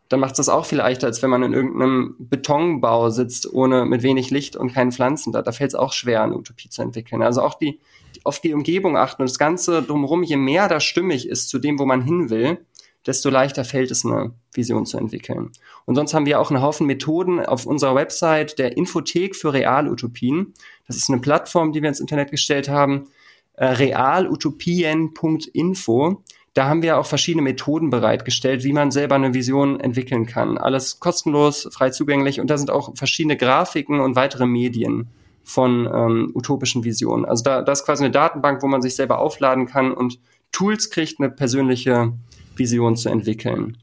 dann 0.08 0.20
macht 0.20 0.32
es 0.32 0.36
das 0.38 0.48
auch 0.48 0.66
viel 0.66 0.78
leichter, 0.78 1.08
als 1.08 1.22
wenn 1.22 1.30
man 1.30 1.42
in 1.42 1.52
irgendeinem 1.52 2.14
Betonbau 2.18 3.10
sitzt, 3.10 3.52
ohne 3.52 3.84
mit 3.84 4.02
wenig 4.02 4.30
Licht 4.30 4.56
und 4.56 4.72
keinen 4.72 4.92
Pflanzen. 4.92 5.32
Da, 5.32 5.42
da 5.42 5.52
fällt 5.52 5.70
es 5.70 5.74
auch 5.74 5.92
schwer, 5.92 6.22
eine 6.22 6.36
Utopie 6.36 6.68
zu 6.68 6.82
entwickeln. 6.82 7.22
Also 7.22 7.42
auch 7.42 7.54
die, 7.54 7.80
auf 8.22 8.40
die 8.40 8.54
Umgebung 8.54 8.96
achten 8.96 9.22
und 9.22 9.30
das 9.30 9.38
Ganze 9.38 9.82
drumherum, 9.82 10.22
je 10.22 10.36
mehr 10.36 10.68
da 10.68 10.78
stimmig 10.78 11.28
ist 11.28 11.48
zu 11.48 11.58
dem, 11.58 11.78
wo 11.78 11.86
man 11.86 12.02
hin 12.02 12.30
will, 12.30 12.58
desto 13.06 13.30
leichter 13.30 13.64
fällt 13.64 13.90
es, 13.90 14.04
eine 14.04 14.32
Vision 14.52 14.84
zu 14.86 14.98
entwickeln. 14.98 15.50
Und 15.84 15.94
sonst 15.94 16.14
haben 16.14 16.26
wir 16.26 16.40
auch 16.40 16.50
einen 16.50 16.62
Haufen 16.62 16.86
Methoden 16.86 17.40
auf 17.40 17.66
unserer 17.66 17.94
Website 17.94 18.58
der 18.58 18.76
Infothek 18.76 19.36
für 19.36 19.52
Realutopien. 19.52 20.54
Das 20.86 20.96
ist 20.96 21.08
eine 21.08 21.20
Plattform, 21.20 21.72
die 21.72 21.82
wir 21.82 21.88
ins 21.88 22.00
Internet 22.00 22.30
gestellt 22.30 22.68
haben, 22.68 23.08
äh, 23.54 23.66
realutopien.info. 23.66 26.22
Da 26.54 26.68
haben 26.68 26.82
wir 26.82 26.98
auch 26.98 27.06
verschiedene 27.06 27.42
Methoden 27.42 27.90
bereitgestellt, 27.90 28.64
wie 28.64 28.72
man 28.72 28.90
selber 28.90 29.14
eine 29.14 29.34
Vision 29.34 29.78
entwickeln 29.78 30.26
kann. 30.26 30.58
Alles 30.58 30.98
kostenlos, 31.00 31.68
frei 31.70 31.90
zugänglich 31.90 32.40
und 32.40 32.48
da 32.48 32.56
sind 32.56 32.70
auch 32.70 32.96
verschiedene 32.96 33.36
Grafiken 33.36 34.00
und 34.00 34.16
weitere 34.16 34.46
Medien 34.46 35.08
von 35.44 35.86
ähm, 35.86 36.32
utopischen 36.34 36.82
Visionen. 36.82 37.24
Also 37.24 37.44
da, 37.44 37.62
da 37.62 37.72
ist 37.72 37.84
quasi 37.84 38.04
eine 38.04 38.10
Datenbank, 38.10 38.62
wo 38.62 38.66
man 38.66 38.82
sich 38.82 38.96
selber 38.96 39.18
aufladen 39.18 39.66
kann 39.66 39.92
und 39.92 40.18
Tools 40.50 40.90
kriegt, 40.90 41.20
eine 41.20 41.30
persönliche 41.30 42.12
Vision 42.58 42.96
zu 42.96 43.08
entwickeln. 43.08 43.78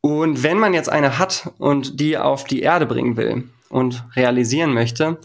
Und 0.00 0.42
wenn 0.42 0.58
man 0.58 0.74
jetzt 0.74 0.88
eine 0.88 1.18
hat 1.18 1.52
und 1.58 2.00
die 2.00 2.18
auf 2.18 2.44
die 2.44 2.60
Erde 2.60 2.86
bringen 2.86 3.16
will 3.16 3.48
und 3.68 4.04
realisieren 4.16 4.74
möchte, 4.74 5.18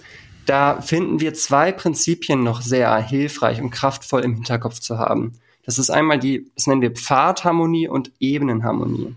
da 0.45 0.81
finden 0.81 1.19
wir 1.19 1.33
zwei 1.33 1.71
Prinzipien 1.71 2.43
noch 2.43 2.61
sehr 2.61 2.95
hilfreich 2.97 3.61
und 3.61 3.71
kraftvoll 3.71 4.23
im 4.23 4.35
Hinterkopf 4.35 4.79
zu 4.79 4.97
haben. 4.97 5.33
Das 5.63 5.79
ist 5.79 5.89
einmal 5.89 6.19
die, 6.19 6.49
das 6.55 6.67
nennen 6.67 6.81
wir 6.81 6.91
Pfadharmonie 6.91 7.89
und 7.89 8.11
Ebenenharmonie. 8.19 9.15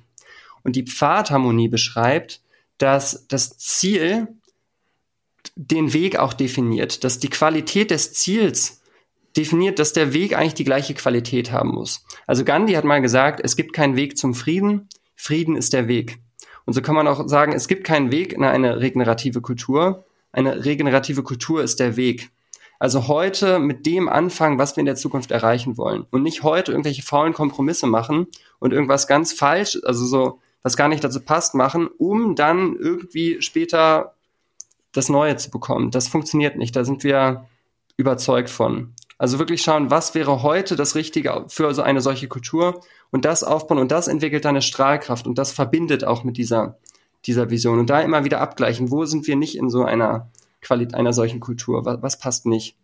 Und 0.64 0.76
die 0.76 0.84
Pfadharmonie 0.84 1.68
beschreibt, 1.68 2.40
dass 2.78 3.26
das 3.28 3.56
Ziel 3.58 4.28
den 5.54 5.92
Weg 5.92 6.18
auch 6.18 6.32
definiert, 6.32 7.04
dass 7.04 7.18
die 7.18 7.30
Qualität 7.30 7.90
des 7.90 8.14
Ziels 8.14 8.79
definiert, 9.36 9.78
dass 9.78 9.92
der 9.92 10.12
Weg 10.12 10.36
eigentlich 10.36 10.54
die 10.54 10.64
gleiche 10.64 10.94
Qualität 10.94 11.52
haben 11.52 11.70
muss. 11.70 12.04
Also 12.26 12.44
Gandhi 12.44 12.74
hat 12.74 12.84
mal 12.84 13.00
gesagt, 13.00 13.40
es 13.42 13.56
gibt 13.56 13.72
keinen 13.72 13.96
Weg 13.96 14.18
zum 14.18 14.34
Frieden, 14.34 14.88
Frieden 15.14 15.56
ist 15.56 15.72
der 15.72 15.88
Weg. 15.88 16.18
Und 16.64 16.74
so 16.74 16.82
kann 16.82 16.94
man 16.94 17.08
auch 17.08 17.28
sagen, 17.28 17.52
es 17.52 17.68
gibt 17.68 17.84
keinen 17.84 18.12
Weg 18.12 18.32
in 18.32 18.44
eine 18.44 18.80
regenerative 18.80 19.40
Kultur, 19.40 20.04
eine 20.32 20.64
regenerative 20.64 21.22
Kultur 21.22 21.62
ist 21.62 21.80
der 21.80 21.96
Weg. 21.96 22.30
Also 22.78 23.08
heute 23.08 23.58
mit 23.58 23.84
dem 23.84 24.08
anfangen, 24.08 24.58
was 24.58 24.76
wir 24.76 24.80
in 24.80 24.86
der 24.86 24.96
Zukunft 24.96 25.30
erreichen 25.30 25.76
wollen. 25.76 26.06
Und 26.10 26.22
nicht 26.22 26.42
heute 26.42 26.72
irgendwelche 26.72 27.02
faulen 27.02 27.34
Kompromisse 27.34 27.86
machen 27.86 28.26
und 28.58 28.72
irgendwas 28.72 29.06
ganz 29.06 29.32
falsch, 29.34 29.78
also 29.84 30.06
so, 30.06 30.38
was 30.62 30.76
gar 30.76 30.88
nicht 30.88 31.04
dazu 31.04 31.20
passt, 31.20 31.54
machen, 31.54 31.88
um 31.98 32.36
dann 32.36 32.76
irgendwie 32.76 33.42
später 33.42 34.14
das 34.92 35.08
Neue 35.08 35.36
zu 35.36 35.50
bekommen. 35.50 35.90
Das 35.90 36.08
funktioniert 36.08 36.56
nicht. 36.56 36.74
Da 36.74 36.84
sind 36.84 37.04
wir 37.04 37.46
überzeugt 37.96 38.48
von. 38.48 38.94
Also 39.20 39.38
wirklich 39.38 39.60
schauen, 39.60 39.90
was 39.90 40.14
wäre 40.14 40.42
heute 40.42 40.76
das 40.76 40.94
Richtige 40.94 41.44
für 41.48 41.74
so 41.74 41.82
eine 41.82 42.00
solche 42.00 42.26
Kultur 42.26 42.80
und 43.10 43.26
das 43.26 43.44
aufbauen 43.44 43.76
und 43.76 43.92
das 43.92 44.08
entwickelt 44.08 44.46
dann 44.46 44.54
eine 44.54 44.62
Strahlkraft 44.62 45.26
und 45.26 45.36
das 45.36 45.52
verbindet 45.52 46.04
auch 46.04 46.24
mit 46.24 46.38
dieser, 46.38 46.78
dieser 47.26 47.50
Vision 47.50 47.78
und 47.78 47.90
da 47.90 48.00
immer 48.00 48.24
wieder 48.24 48.40
abgleichen, 48.40 48.90
wo 48.90 49.04
sind 49.04 49.26
wir 49.26 49.36
nicht 49.36 49.58
in 49.58 49.68
so 49.68 49.84
einer 49.84 50.30
Qualität 50.62 50.94
einer 50.94 51.12
solchen 51.12 51.38
Kultur, 51.38 51.84
was, 51.84 52.00
was 52.00 52.18
passt 52.18 52.46
nicht 52.46 52.76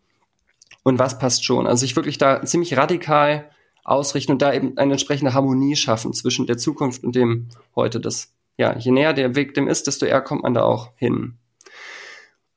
und 0.82 0.98
was 0.98 1.18
passt 1.18 1.42
schon. 1.42 1.66
Also 1.66 1.80
sich 1.80 1.96
wirklich 1.96 2.18
da 2.18 2.44
ziemlich 2.44 2.76
radikal 2.76 3.48
ausrichten 3.82 4.32
und 4.32 4.42
da 4.42 4.52
eben 4.52 4.76
eine 4.76 4.92
entsprechende 4.92 5.32
Harmonie 5.32 5.74
schaffen 5.74 6.12
zwischen 6.12 6.46
der 6.46 6.58
Zukunft 6.58 7.02
und 7.02 7.16
dem 7.16 7.48
heute. 7.74 7.98
Das, 7.98 8.30
ja, 8.58 8.76
je 8.76 8.90
näher 8.90 9.14
der 9.14 9.36
Weg 9.36 9.54
dem 9.54 9.68
ist, 9.68 9.86
desto 9.86 10.04
eher 10.04 10.20
kommt 10.20 10.42
man 10.42 10.52
da 10.52 10.64
auch 10.64 10.90
hin. 10.96 11.38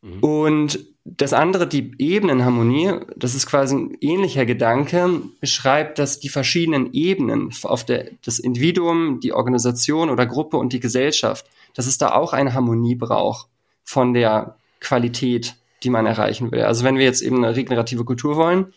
Mhm. 0.01 0.19
Und 0.19 0.79
das 1.05 1.33
andere, 1.33 1.67
die 1.67 1.93
Ebenenharmonie, 1.97 2.93
das 3.15 3.35
ist 3.35 3.47
quasi 3.47 3.75
ein 3.75 3.97
ähnlicher 4.01 4.45
Gedanke, 4.45 5.21
beschreibt, 5.39 5.99
dass 5.99 6.19
die 6.19 6.29
verschiedenen 6.29 6.93
Ebenen 6.93 7.51
auf 7.63 7.83
der, 7.83 8.11
das 8.23 8.39
Individuum, 8.39 9.19
die 9.19 9.33
Organisation 9.33 10.09
oder 10.09 10.25
Gruppe 10.25 10.57
und 10.57 10.73
die 10.73 10.79
Gesellschaft, 10.79 11.45
dass 11.73 11.87
es 11.87 11.97
da 11.97 12.11
auch 12.11 12.33
eine 12.33 12.53
Harmonie 12.53 12.95
braucht 12.95 13.47
von 13.83 14.13
der 14.13 14.55
Qualität, 14.79 15.55
die 15.83 15.89
man 15.89 16.05
erreichen 16.05 16.51
will. 16.51 16.61
Also 16.61 16.83
wenn 16.83 16.97
wir 16.97 17.05
jetzt 17.05 17.21
eben 17.21 17.43
eine 17.43 17.55
regenerative 17.55 18.05
Kultur 18.05 18.35
wollen, 18.35 18.73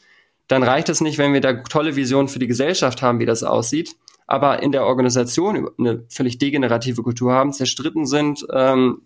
dann 0.49 0.63
reicht 0.63 0.89
es 0.89 1.01
nicht, 1.01 1.19
wenn 1.19 1.33
wir 1.33 1.41
da 1.41 1.55
tolle 1.55 1.97
Visionen 1.97 2.29
für 2.29 2.39
die 2.39 2.47
Gesellschaft 2.47 3.03
haben, 3.03 3.19
wie 3.19 3.27
das 3.27 3.43
aussieht, 3.43 3.97
aber 4.27 4.63
in 4.63 4.73
der 4.73 4.87
Organisation 4.87 5.69
eine 5.79 6.05
völlig 6.09 6.39
degenerative 6.39 7.03
Kultur 7.03 7.33
haben, 7.33 7.53
zerstritten 7.53 8.07
sind, 8.07 8.47
ähm, 8.53 9.03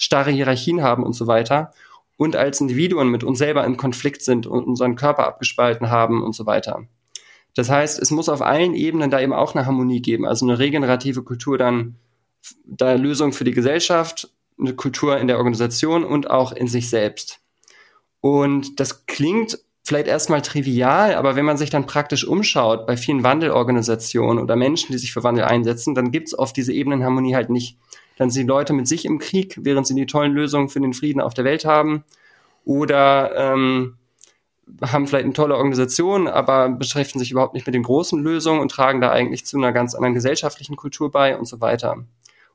starre 0.00 0.30
Hierarchien 0.30 0.82
haben 0.82 1.04
und 1.04 1.12
so 1.12 1.26
weiter 1.26 1.72
und 2.16 2.34
als 2.34 2.60
Individuen 2.60 3.08
mit 3.08 3.22
uns 3.22 3.38
selber 3.38 3.64
im 3.64 3.76
Konflikt 3.76 4.22
sind 4.22 4.46
und 4.46 4.64
unseren 4.64 4.96
Körper 4.96 5.26
abgespalten 5.26 5.90
haben 5.90 6.22
und 6.22 6.34
so 6.34 6.46
weiter. 6.46 6.86
Das 7.54 7.68
heißt, 7.68 8.00
es 8.00 8.10
muss 8.10 8.28
auf 8.28 8.42
allen 8.42 8.74
Ebenen 8.74 9.10
da 9.10 9.20
eben 9.20 9.32
auch 9.32 9.54
eine 9.54 9.66
Harmonie 9.66 10.00
geben, 10.00 10.26
also 10.26 10.46
eine 10.46 10.58
regenerative 10.58 11.22
Kultur 11.22 11.58
dann 11.58 11.96
da 12.64 12.94
Lösung 12.94 13.32
für 13.32 13.44
die 13.44 13.52
Gesellschaft, 13.52 14.30
eine 14.58 14.74
Kultur 14.74 15.18
in 15.18 15.26
der 15.26 15.38
Organisation 15.38 16.04
und 16.04 16.30
auch 16.30 16.52
in 16.52 16.68
sich 16.68 16.88
selbst. 16.88 17.40
Und 18.20 18.80
das 18.80 19.06
klingt 19.06 19.58
vielleicht 19.84 20.06
erstmal 20.06 20.42
trivial, 20.42 21.14
aber 21.14 21.36
wenn 21.36 21.44
man 21.44 21.56
sich 21.56 21.70
dann 21.70 21.86
praktisch 21.86 22.26
umschaut 22.26 22.86
bei 22.86 22.96
vielen 22.96 23.22
Wandelorganisationen 23.22 24.42
oder 24.42 24.56
Menschen, 24.56 24.92
die 24.92 24.98
sich 24.98 25.12
für 25.12 25.24
Wandel 25.24 25.44
einsetzen, 25.44 25.94
dann 25.94 26.10
gibt 26.10 26.28
es 26.28 26.38
oft 26.38 26.56
diese 26.56 26.72
Ebenenharmonie 26.72 27.34
halt 27.34 27.50
nicht. 27.50 27.78
Dann 28.20 28.28
sind 28.28 28.42
die 28.42 28.48
Leute 28.48 28.74
mit 28.74 28.86
sich 28.86 29.06
im 29.06 29.18
Krieg, 29.18 29.56
während 29.62 29.86
sie 29.86 29.94
die 29.94 30.04
tollen 30.04 30.34
Lösungen 30.34 30.68
für 30.68 30.78
den 30.78 30.92
Frieden 30.92 31.22
auf 31.22 31.32
der 31.32 31.46
Welt 31.46 31.64
haben. 31.64 32.04
Oder 32.66 33.34
ähm, 33.34 33.96
haben 34.82 35.06
vielleicht 35.06 35.24
eine 35.24 35.32
tolle 35.32 35.56
Organisation, 35.56 36.28
aber 36.28 36.68
beschäftigen 36.68 37.18
sich 37.18 37.30
überhaupt 37.30 37.54
nicht 37.54 37.64
mit 37.64 37.74
den 37.74 37.82
großen 37.82 38.22
Lösungen 38.22 38.60
und 38.60 38.70
tragen 38.70 39.00
da 39.00 39.10
eigentlich 39.10 39.46
zu 39.46 39.56
einer 39.56 39.72
ganz 39.72 39.94
anderen 39.94 40.12
gesellschaftlichen 40.12 40.76
Kultur 40.76 41.10
bei 41.10 41.38
und 41.38 41.46
so 41.46 41.62
weiter. 41.62 42.04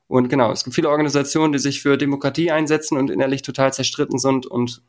Und 0.08 0.30
genau, 0.30 0.52
es 0.52 0.66
gibt 0.66 0.76
viele 0.76 0.90
Organisationen, 0.92 1.52
die 1.52 1.58
sich 1.58 1.82
für 1.82 1.98
Demokratie 1.98 2.52
einsetzen 2.52 2.96
und 2.96 3.10
innerlich 3.10 3.42
total 3.42 3.74
zerstritten 3.74 4.20
sind 4.20 4.46
und 4.46 4.84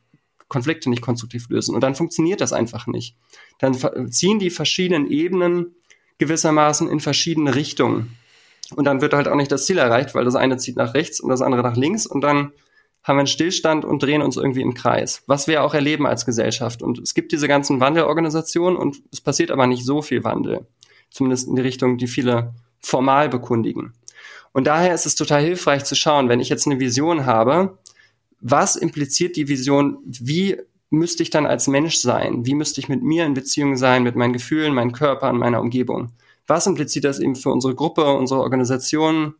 Konflikte 0.47 0.91
nicht 0.91 1.01
konstruktiv 1.01 1.49
lösen. 1.49 1.73
Und 1.73 1.81
dann 1.81 1.95
funktioniert 1.95 2.39
das 2.39 2.53
einfach 2.53 2.85
nicht. 2.85 3.15
Dann 3.57 3.75
ziehen 4.11 4.37
die 4.37 4.51
verschiedenen 4.51 5.09
Ebenen 5.09 5.73
gewissermaßen 6.19 6.87
in 6.87 6.99
verschiedene 6.99 7.55
Richtungen. 7.55 8.15
Und 8.75 8.85
dann 8.85 9.01
wird 9.01 9.13
halt 9.13 9.27
auch 9.27 9.35
nicht 9.35 9.51
das 9.51 9.65
Ziel 9.65 9.77
erreicht, 9.77 10.13
weil 10.13 10.25
das 10.25 10.35
eine 10.35 10.57
zieht 10.57 10.75
nach 10.75 10.93
rechts 10.93 11.19
und 11.19 11.29
das 11.29 11.41
andere 11.41 11.63
nach 11.63 11.75
links 11.75 12.05
und 12.05 12.21
dann 12.21 12.51
haben 13.03 13.15
wir 13.15 13.21
einen 13.21 13.27
Stillstand 13.27 13.85
und 13.85 14.03
drehen 14.03 14.21
uns 14.21 14.35
irgendwie 14.35 14.61
im 14.61 14.73
Kreis, 14.73 15.23
was 15.27 15.47
wir 15.47 15.63
auch 15.63 15.73
erleben 15.73 16.05
als 16.05 16.25
Gesellschaft. 16.25 16.81
Und 16.81 16.99
es 16.99 17.13
gibt 17.13 17.31
diese 17.31 17.47
ganzen 17.47 17.79
Wandelorganisationen 17.79 18.77
und 18.77 18.97
es 19.13 19.21
passiert 19.21 19.49
aber 19.49 19.65
nicht 19.65 19.85
so 19.85 20.01
viel 20.01 20.25
Wandel, 20.25 20.67
zumindest 21.09 21.47
in 21.47 21.55
die 21.55 21.61
Richtung, 21.61 21.97
die 21.97 22.07
viele 22.07 22.53
formal 22.81 23.29
bekundigen. 23.29 23.93
Und 24.51 24.67
daher 24.67 24.93
ist 24.93 25.05
es 25.05 25.15
total 25.15 25.41
hilfreich 25.41 25.85
zu 25.85 25.95
schauen, 25.95 26.27
wenn 26.27 26.41
ich 26.41 26.49
jetzt 26.49 26.67
eine 26.67 26.79
Vision 26.79 27.25
habe, 27.25 27.77
was 28.41 28.75
impliziert 28.75 29.35
die 29.35 29.47
Vision, 29.47 29.99
wie 30.05 30.57
müsste 30.89 31.23
ich 31.23 31.29
dann 31.29 31.45
als 31.45 31.67
Mensch 31.67 31.97
sein? 31.97 32.45
Wie 32.45 32.55
müsste 32.55 32.81
ich 32.81 32.89
mit 32.89 33.03
mir 33.03 33.25
in 33.25 33.33
Beziehung 33.33 33.77
sein, 33.77 34.03
mit 34.03 34.15
meinen 34.15 34.33
Gefühlen, 34.33 34.73
meinem 34.73 34.91
Körper 34.91 35.29
und 35.29 35.37
meiner 35.37 35.61
Umgebung? 35.61 36.11
Was 36.47 36.65
impliziert 36.65 37.05
das 37.05 37.19
eben 37.19 37.35
für 37.35 37.51
unsere 37.51 37.75
Gruppe, 37.75 38.05
unsere 38.13 38.41
Organisation? 38.41 39.35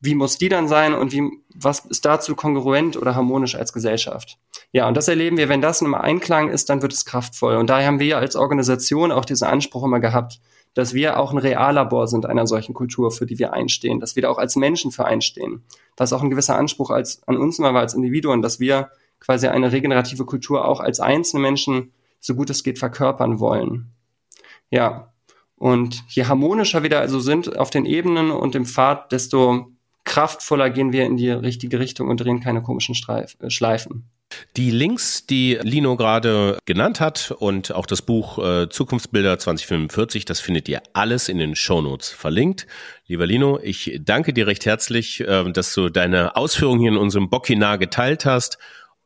Wie 0.00 0.14
muss 0.14 0.38
die 0.38 0.48
dann 0.48 0.68
sein 0.68 0.94
und 0.94 1.12
wie, 1.12 1.30
was 1.54 1.80
ist 1.80 2.04
dazu 2.04 2.34
kongruent 2.34 2.96
oder 2.96 3.14
harmonisch 3.14 3.54
als 3.54 3.72
Gesellschaft? 3.72 4.38
Ja, 4.72 4.86
und 4.88 4.96
das 4.96 5.08
erleben 5.08 5.36
wir, 5.36 5.48
wenn 5.48 5.60
das 5.60 5.82
im 5.82 5.94
Einklang 5.94 6.48
ist, 6.50 6.70
dann 6.70 6.82
wird 6.82 6.92
es 6.92 7.04
kraftvoll. 7.04 7.56
Und 7.56 7.68
daher 7.68 7.86
haben 7.86 8.00
wir 8.00 8.18
als 8.18 8.36
Organisation 8.36 9.12
auch 9.12 9.24
diesen 9.24 9.48
Anspruch 9.48 9.84
immer 9.84 10.00
gehabt, 10.00 10.40
dass 10.74 10.94
wir 10.94 11.18
auch 11.18 11.32
ein 11.32 11.38
Reallabor 11.38 12.06
sind 12.06 12.26
einer 12.26 12.46
solchen 12.46 12.74
Kultur, 12.74 13.10
für 13.10 13.26
die 13.26 13.38
wir 13.38 13.52
einstehen, 13.52 13.98
dass 13.98 14.14
wir 14.14 14.22
da 14.22 14.28
auch 14.28 14.38
als 14.38 14.54
Menschen 14.54 14.92
für 14.92 15.04
einstehen. 15.04 15.64
Das 15.96 16.10
ist 16.10 16.12
auch 16.12 16.22
ein 16.22 16.30
gewisser 16.30 16.56
Anspruch 16.56 16.90
als, 16.90 17.22
an 17.26 17.36
uns 17.36 17.58
mal 17.58 17.76
als 17.76 17.94
Individuen, 17.94 18.42
dass 18.42 18.60
wir 18.60 18.90
quasi 19.18 19.48
eine 19.48 19.72
regenerative 19.72 20.24
Kultur 20.24 20.66
auch 20.66 20.80
als 20.80 21.00
einzelne 21.00 21.42
Menschen 21.42 21.92
so 22.20 22.34
gut 22.34 22.50
es 22.50 22.62
geht 22.62 22.78
verkörpern 22.78 23.40
wollen. 23.40 23.90
Ja. 24.70 25.12
Und 25.58 26.04
je 26.08 26.24
harmonischer 26.24 26.82
wir 26.82 26.90
da 26.90 27.00
also 27.00 27.20
sind 27.20 27.58
auf 27.58 27.70
den 27.70 27.84
Ebenen 27.84 28.30
und 28.30 28.54
im 28.54 28.64
Pfad, 28.64 29.10
desto 29.12 29.66
kraftvoller 30.04 30.70
gehen 30.70 30.92
wir 30.92 31.04
in 31.04 31.16
die 31.16 31.30
richtige 31.30 31.78
Richtung 31.80 32.08
und 32.08 32.18
drehen 32.20 32.40
keine 32.40 32.62
komischen 32.62 32.94
Streif 32.94 33.36
äh, 33.40 33.50
Schleifen. 33.50 34.08
Die 34.56 34.70
Links, 34.70 35.26
die 35.26 35.58
Lino 35.62 35.96
gerade 35.96 36.58
genannt 36.66 37.00
hat 37.00 37.30
und 37.38 37.72
auch 37.72 37.86
das 37.86 38.02
Buch 38.02 38.38
äh, 38.38 38.68
Zukunftsbilder 38.68 39.38
2045, 39.38 40.26
das 40.26 40.40
findet 40.40 40.68
ihr 40.68 40.82
alles 40.92 41.28
in 41.28 41.38
den 41.38 41.54
Shownotes 41.54 42.10
verlinkt. 42.10 42.66
Lieber 43.06 43.26
Lino, 43.26 43.58
ich 43.62 43.98
danke 44.02 44.34
dir 44.34 44.46
recht 44.46 44.66
herzlich, 44.66 45.20
äh, 45.20 45.50
dass 45.50 45.74
du 45.74 45.88
deine 45.88 46.36
Ausführungen 46.36 46.80
hier 46.80 46.90
in 46.90 46.98
unserem 46.98 47.30
Bockinar 47.30 47.78
geteilt 47.78 48.24
hast. 48.26 48.58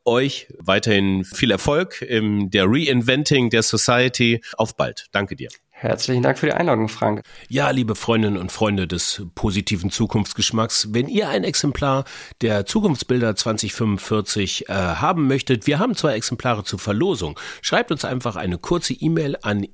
Euch 0.05 0.47
weiterhin 0.59 1.23
viel 1.23 1.51
Erfolg 1.51 2.01
in 2.01 2.49
der 2.49 2.65
Reinventing 2.67 3.49
der 3.49 3.63
Society. 3.63 4.41
Auf 4.57 4.75
bald. 4.75 5.07
Danke 5.13 5.37
dir. 5.37 5.49
Herzlichen 5.83 6.23
Dank 6.23 6.39
für 6.39 6.45
die 6.45 6.53
Einladung, 6.53 6.87
Frank. 6.87 7.23
Ja, 7.49 7.69
liebe 7.69 7.95
Freundinnen 7.95 8.37
und 8.37 8.53
Freunde 8.53 8.87
des 8.87 9.21
positiven 9.35 9.89
Zukunftsgeschmacks, 9.91 10.93
wenn 10.93 11.09
ihr 11.09 11.27
ein 11.27 11.43
Exemplar 11.43 12.05
der 12.39 12.65
Zukunftsbilder 12.65 13.35
2045 13.35 14.69
äh, 14.69 14.73
haben 14.73 15.27
möchtet, 15.27 15.67
wir 15.67 15.79
haben 15.79 15.93
zwei 15.97 16.13
Exemplare 16.13 16.63
zur 16.63 16.79
Verlosung. 16.79 17.37
Schreibt 17.61 17.91
uns 17.91 18.05
einfach 18.05 18.37
eine 18.37 18.59
kurze 18.59 18.93
E-Mail 18.93 19.35
an 19.41 19.67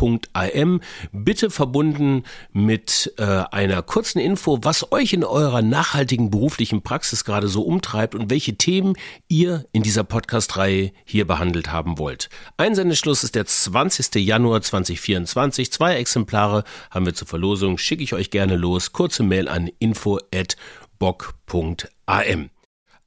info@bock.am, 0.00 0.80
bitte 1.12 1.50
verbunden 1.50 2.24
mit 2.52 3.12
äh, 3.18 3.22
einer 3.22 3.82
kurzen 3.82 4.18
Info, 4.18 4.58
was 4.62 4.90
euch 4.92 5.12
in 5.12 5.24
eurer 5.24 5.62
nachhaltigen 5.62 6.30
beruflichen 6.30 6.82
Praxis 6.82 7.24
gerade 7.24 7.48
so 7.48 7.62
umtreibt 7.62 8.14
und 8.14 8.30
welche 8.30 8.56
Themen 8.56 8.94
ihr 9.28 9.66
in 9.72 9.82
dieser 9.82 10.04
Podcast-Reihe 10.04 10.92
hier 11.04 11.26
behandelt 11.26 11.72
haben 11.72 11.98
wollt. 11.98 12.28
Einsendeschluss 12.56 13.24
ist 13.24 13.34
der 13.34 13.46
20. 13.46 14.14
Januar 14.16 14.50
Januar 14.50 14.62
2024. 14.62 15.72
Zwei 15.72 15.96
Exemplare 15.96 16.64
haben 16.90 17.06
wir 17.06 17.14
zur 17.14 17.28
Verlosung. 17.28 17.78
Schicke 17.78 18.02
ich 18.02 18.12
euch 18.14 18.30
gerne 18.30 18.56
los. 18.56 18.92
Kurze 18.92 19.22
Mail 19.22 19.48
an 19.48 19.70
info@bock.am. 19.78 22.50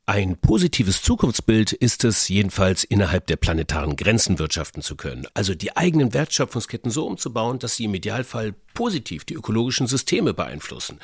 Ein 0.06 0.36
positives 0.36 1.02
Zukunftsbild 1.02 1.72
ist 1.72 2.04
es, 2.04 2.28
jedenfalls 2.28 2.84
innerhalb 2.84 3.26
der 3.28 3.38
planetaren 3.38 3.96
Grenzen 3.96 4.38
wirtschaften 4.38 4.82
zu 4.82 4.98
können. 4.98 5.28
Also 5.34 5.56
die 5.56 5.78
eigenen 5.78 6.14
Wertschöpfungsketten 6.14 6.92
so 6.92 7.08
umzubauen, 7.08 7.58
dass 7.58 7.78
sie 7.78 7.86
im 7.86 7.94
Idealfall 7.94 8.54
positiv 8.74 9.24
die 9.24 9.36
ökologischen 9.36 9.88
Systeme 9.88 10.34
beeinflussen. 10.34 11.00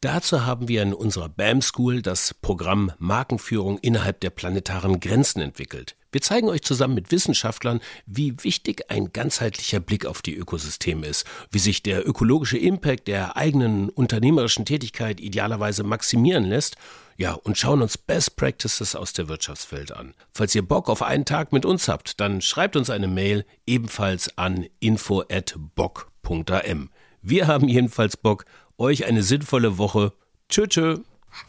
Dazu 0.00 0.46
haben 0.46 0.68
wir 0.68 0.82
in 0.82 0.94
unserer 0.94 1.28
BAM 1.28 1.62
School 1.62 2.00
das 2.00 2.32
Programm 2.32 2.92
Markenführung 2.98 3.78
innerhalb 3.78 4.20
der 4.20 4.30
planetaren 4.30 5.00
Grenzen 5.00 5.40
entwickelt. 5.40 5.96
Wir 6.12 6.20
zeigen 6.20 6.48
euch 6.48 6.62
zusammen 6.62 6.94
mit 6.94 7.10
Wissenschaftlern, 7.10 7.80
wie 8.06 8.36
wichtig 8.44 8.88
ein 8.88 9.12
ganzheitlicher 9.12 9.80
Blick 9.80 10.06
auf 10.06 10.22
die 10.22 10.36
Ökosysteme 10.36 11.08
ist, 11.08 11.26
wie 11.50 11.58
sich 11.58 11.82
der 11.82 12.08
ökologische 12.08 12.58
Impact 12.58 13.08
der 13.08 13.36
eigenen 13.36 13.88
unternehmerischen 13.88 14.64
Tätigkeit 14.64 15.18
idealerweise 15.18 15.82
maximieren 15.82 16.44
lässt 16.44 16.76
ja, 17.16 17.32
und 17.32 17.58
schauen 17.58 17.82
uns 17.82 17.98
Best 17.98 18.36
Practices 18.36 18.94
aus 18.96 19.12
der 19.12 19.28
Wirtschaftswelt 19.28 19.92
an. 19.92 20.14
Falls 20.32 20.54
ihr 20.54 20.66
Bock 20.66 20.88
auf 20.88 21.02
einen 21.02 21.24
Tag 21.24 21.52
mit 21.52 21.64
uns 21.64 21.88
habt, 21.88 22.20
dann 22.20 22.40
schreibt 22.40 22.76
uns 22.76 22.90
eine 22.90 23.08
Mail 23.08 23.44
ebenfalls 23.66 24.36
an 24.36 24.66
info@bock.am. 24.80 26.90
Wir 27.22 27.46
haben 27.46 27.68
jedenfalls 27.68 28.16
Bock, 28.16 28.44
euch 28.76 29.04
eine 29.06 29.22
sinnvolle 29.22 29.78
Woche. 29.78 30.12
Tschö, 30.48 30.66
tschö. 30.66 30.98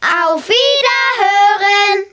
Auf 0.00 0.48
Wiederhören! 0.48 2.06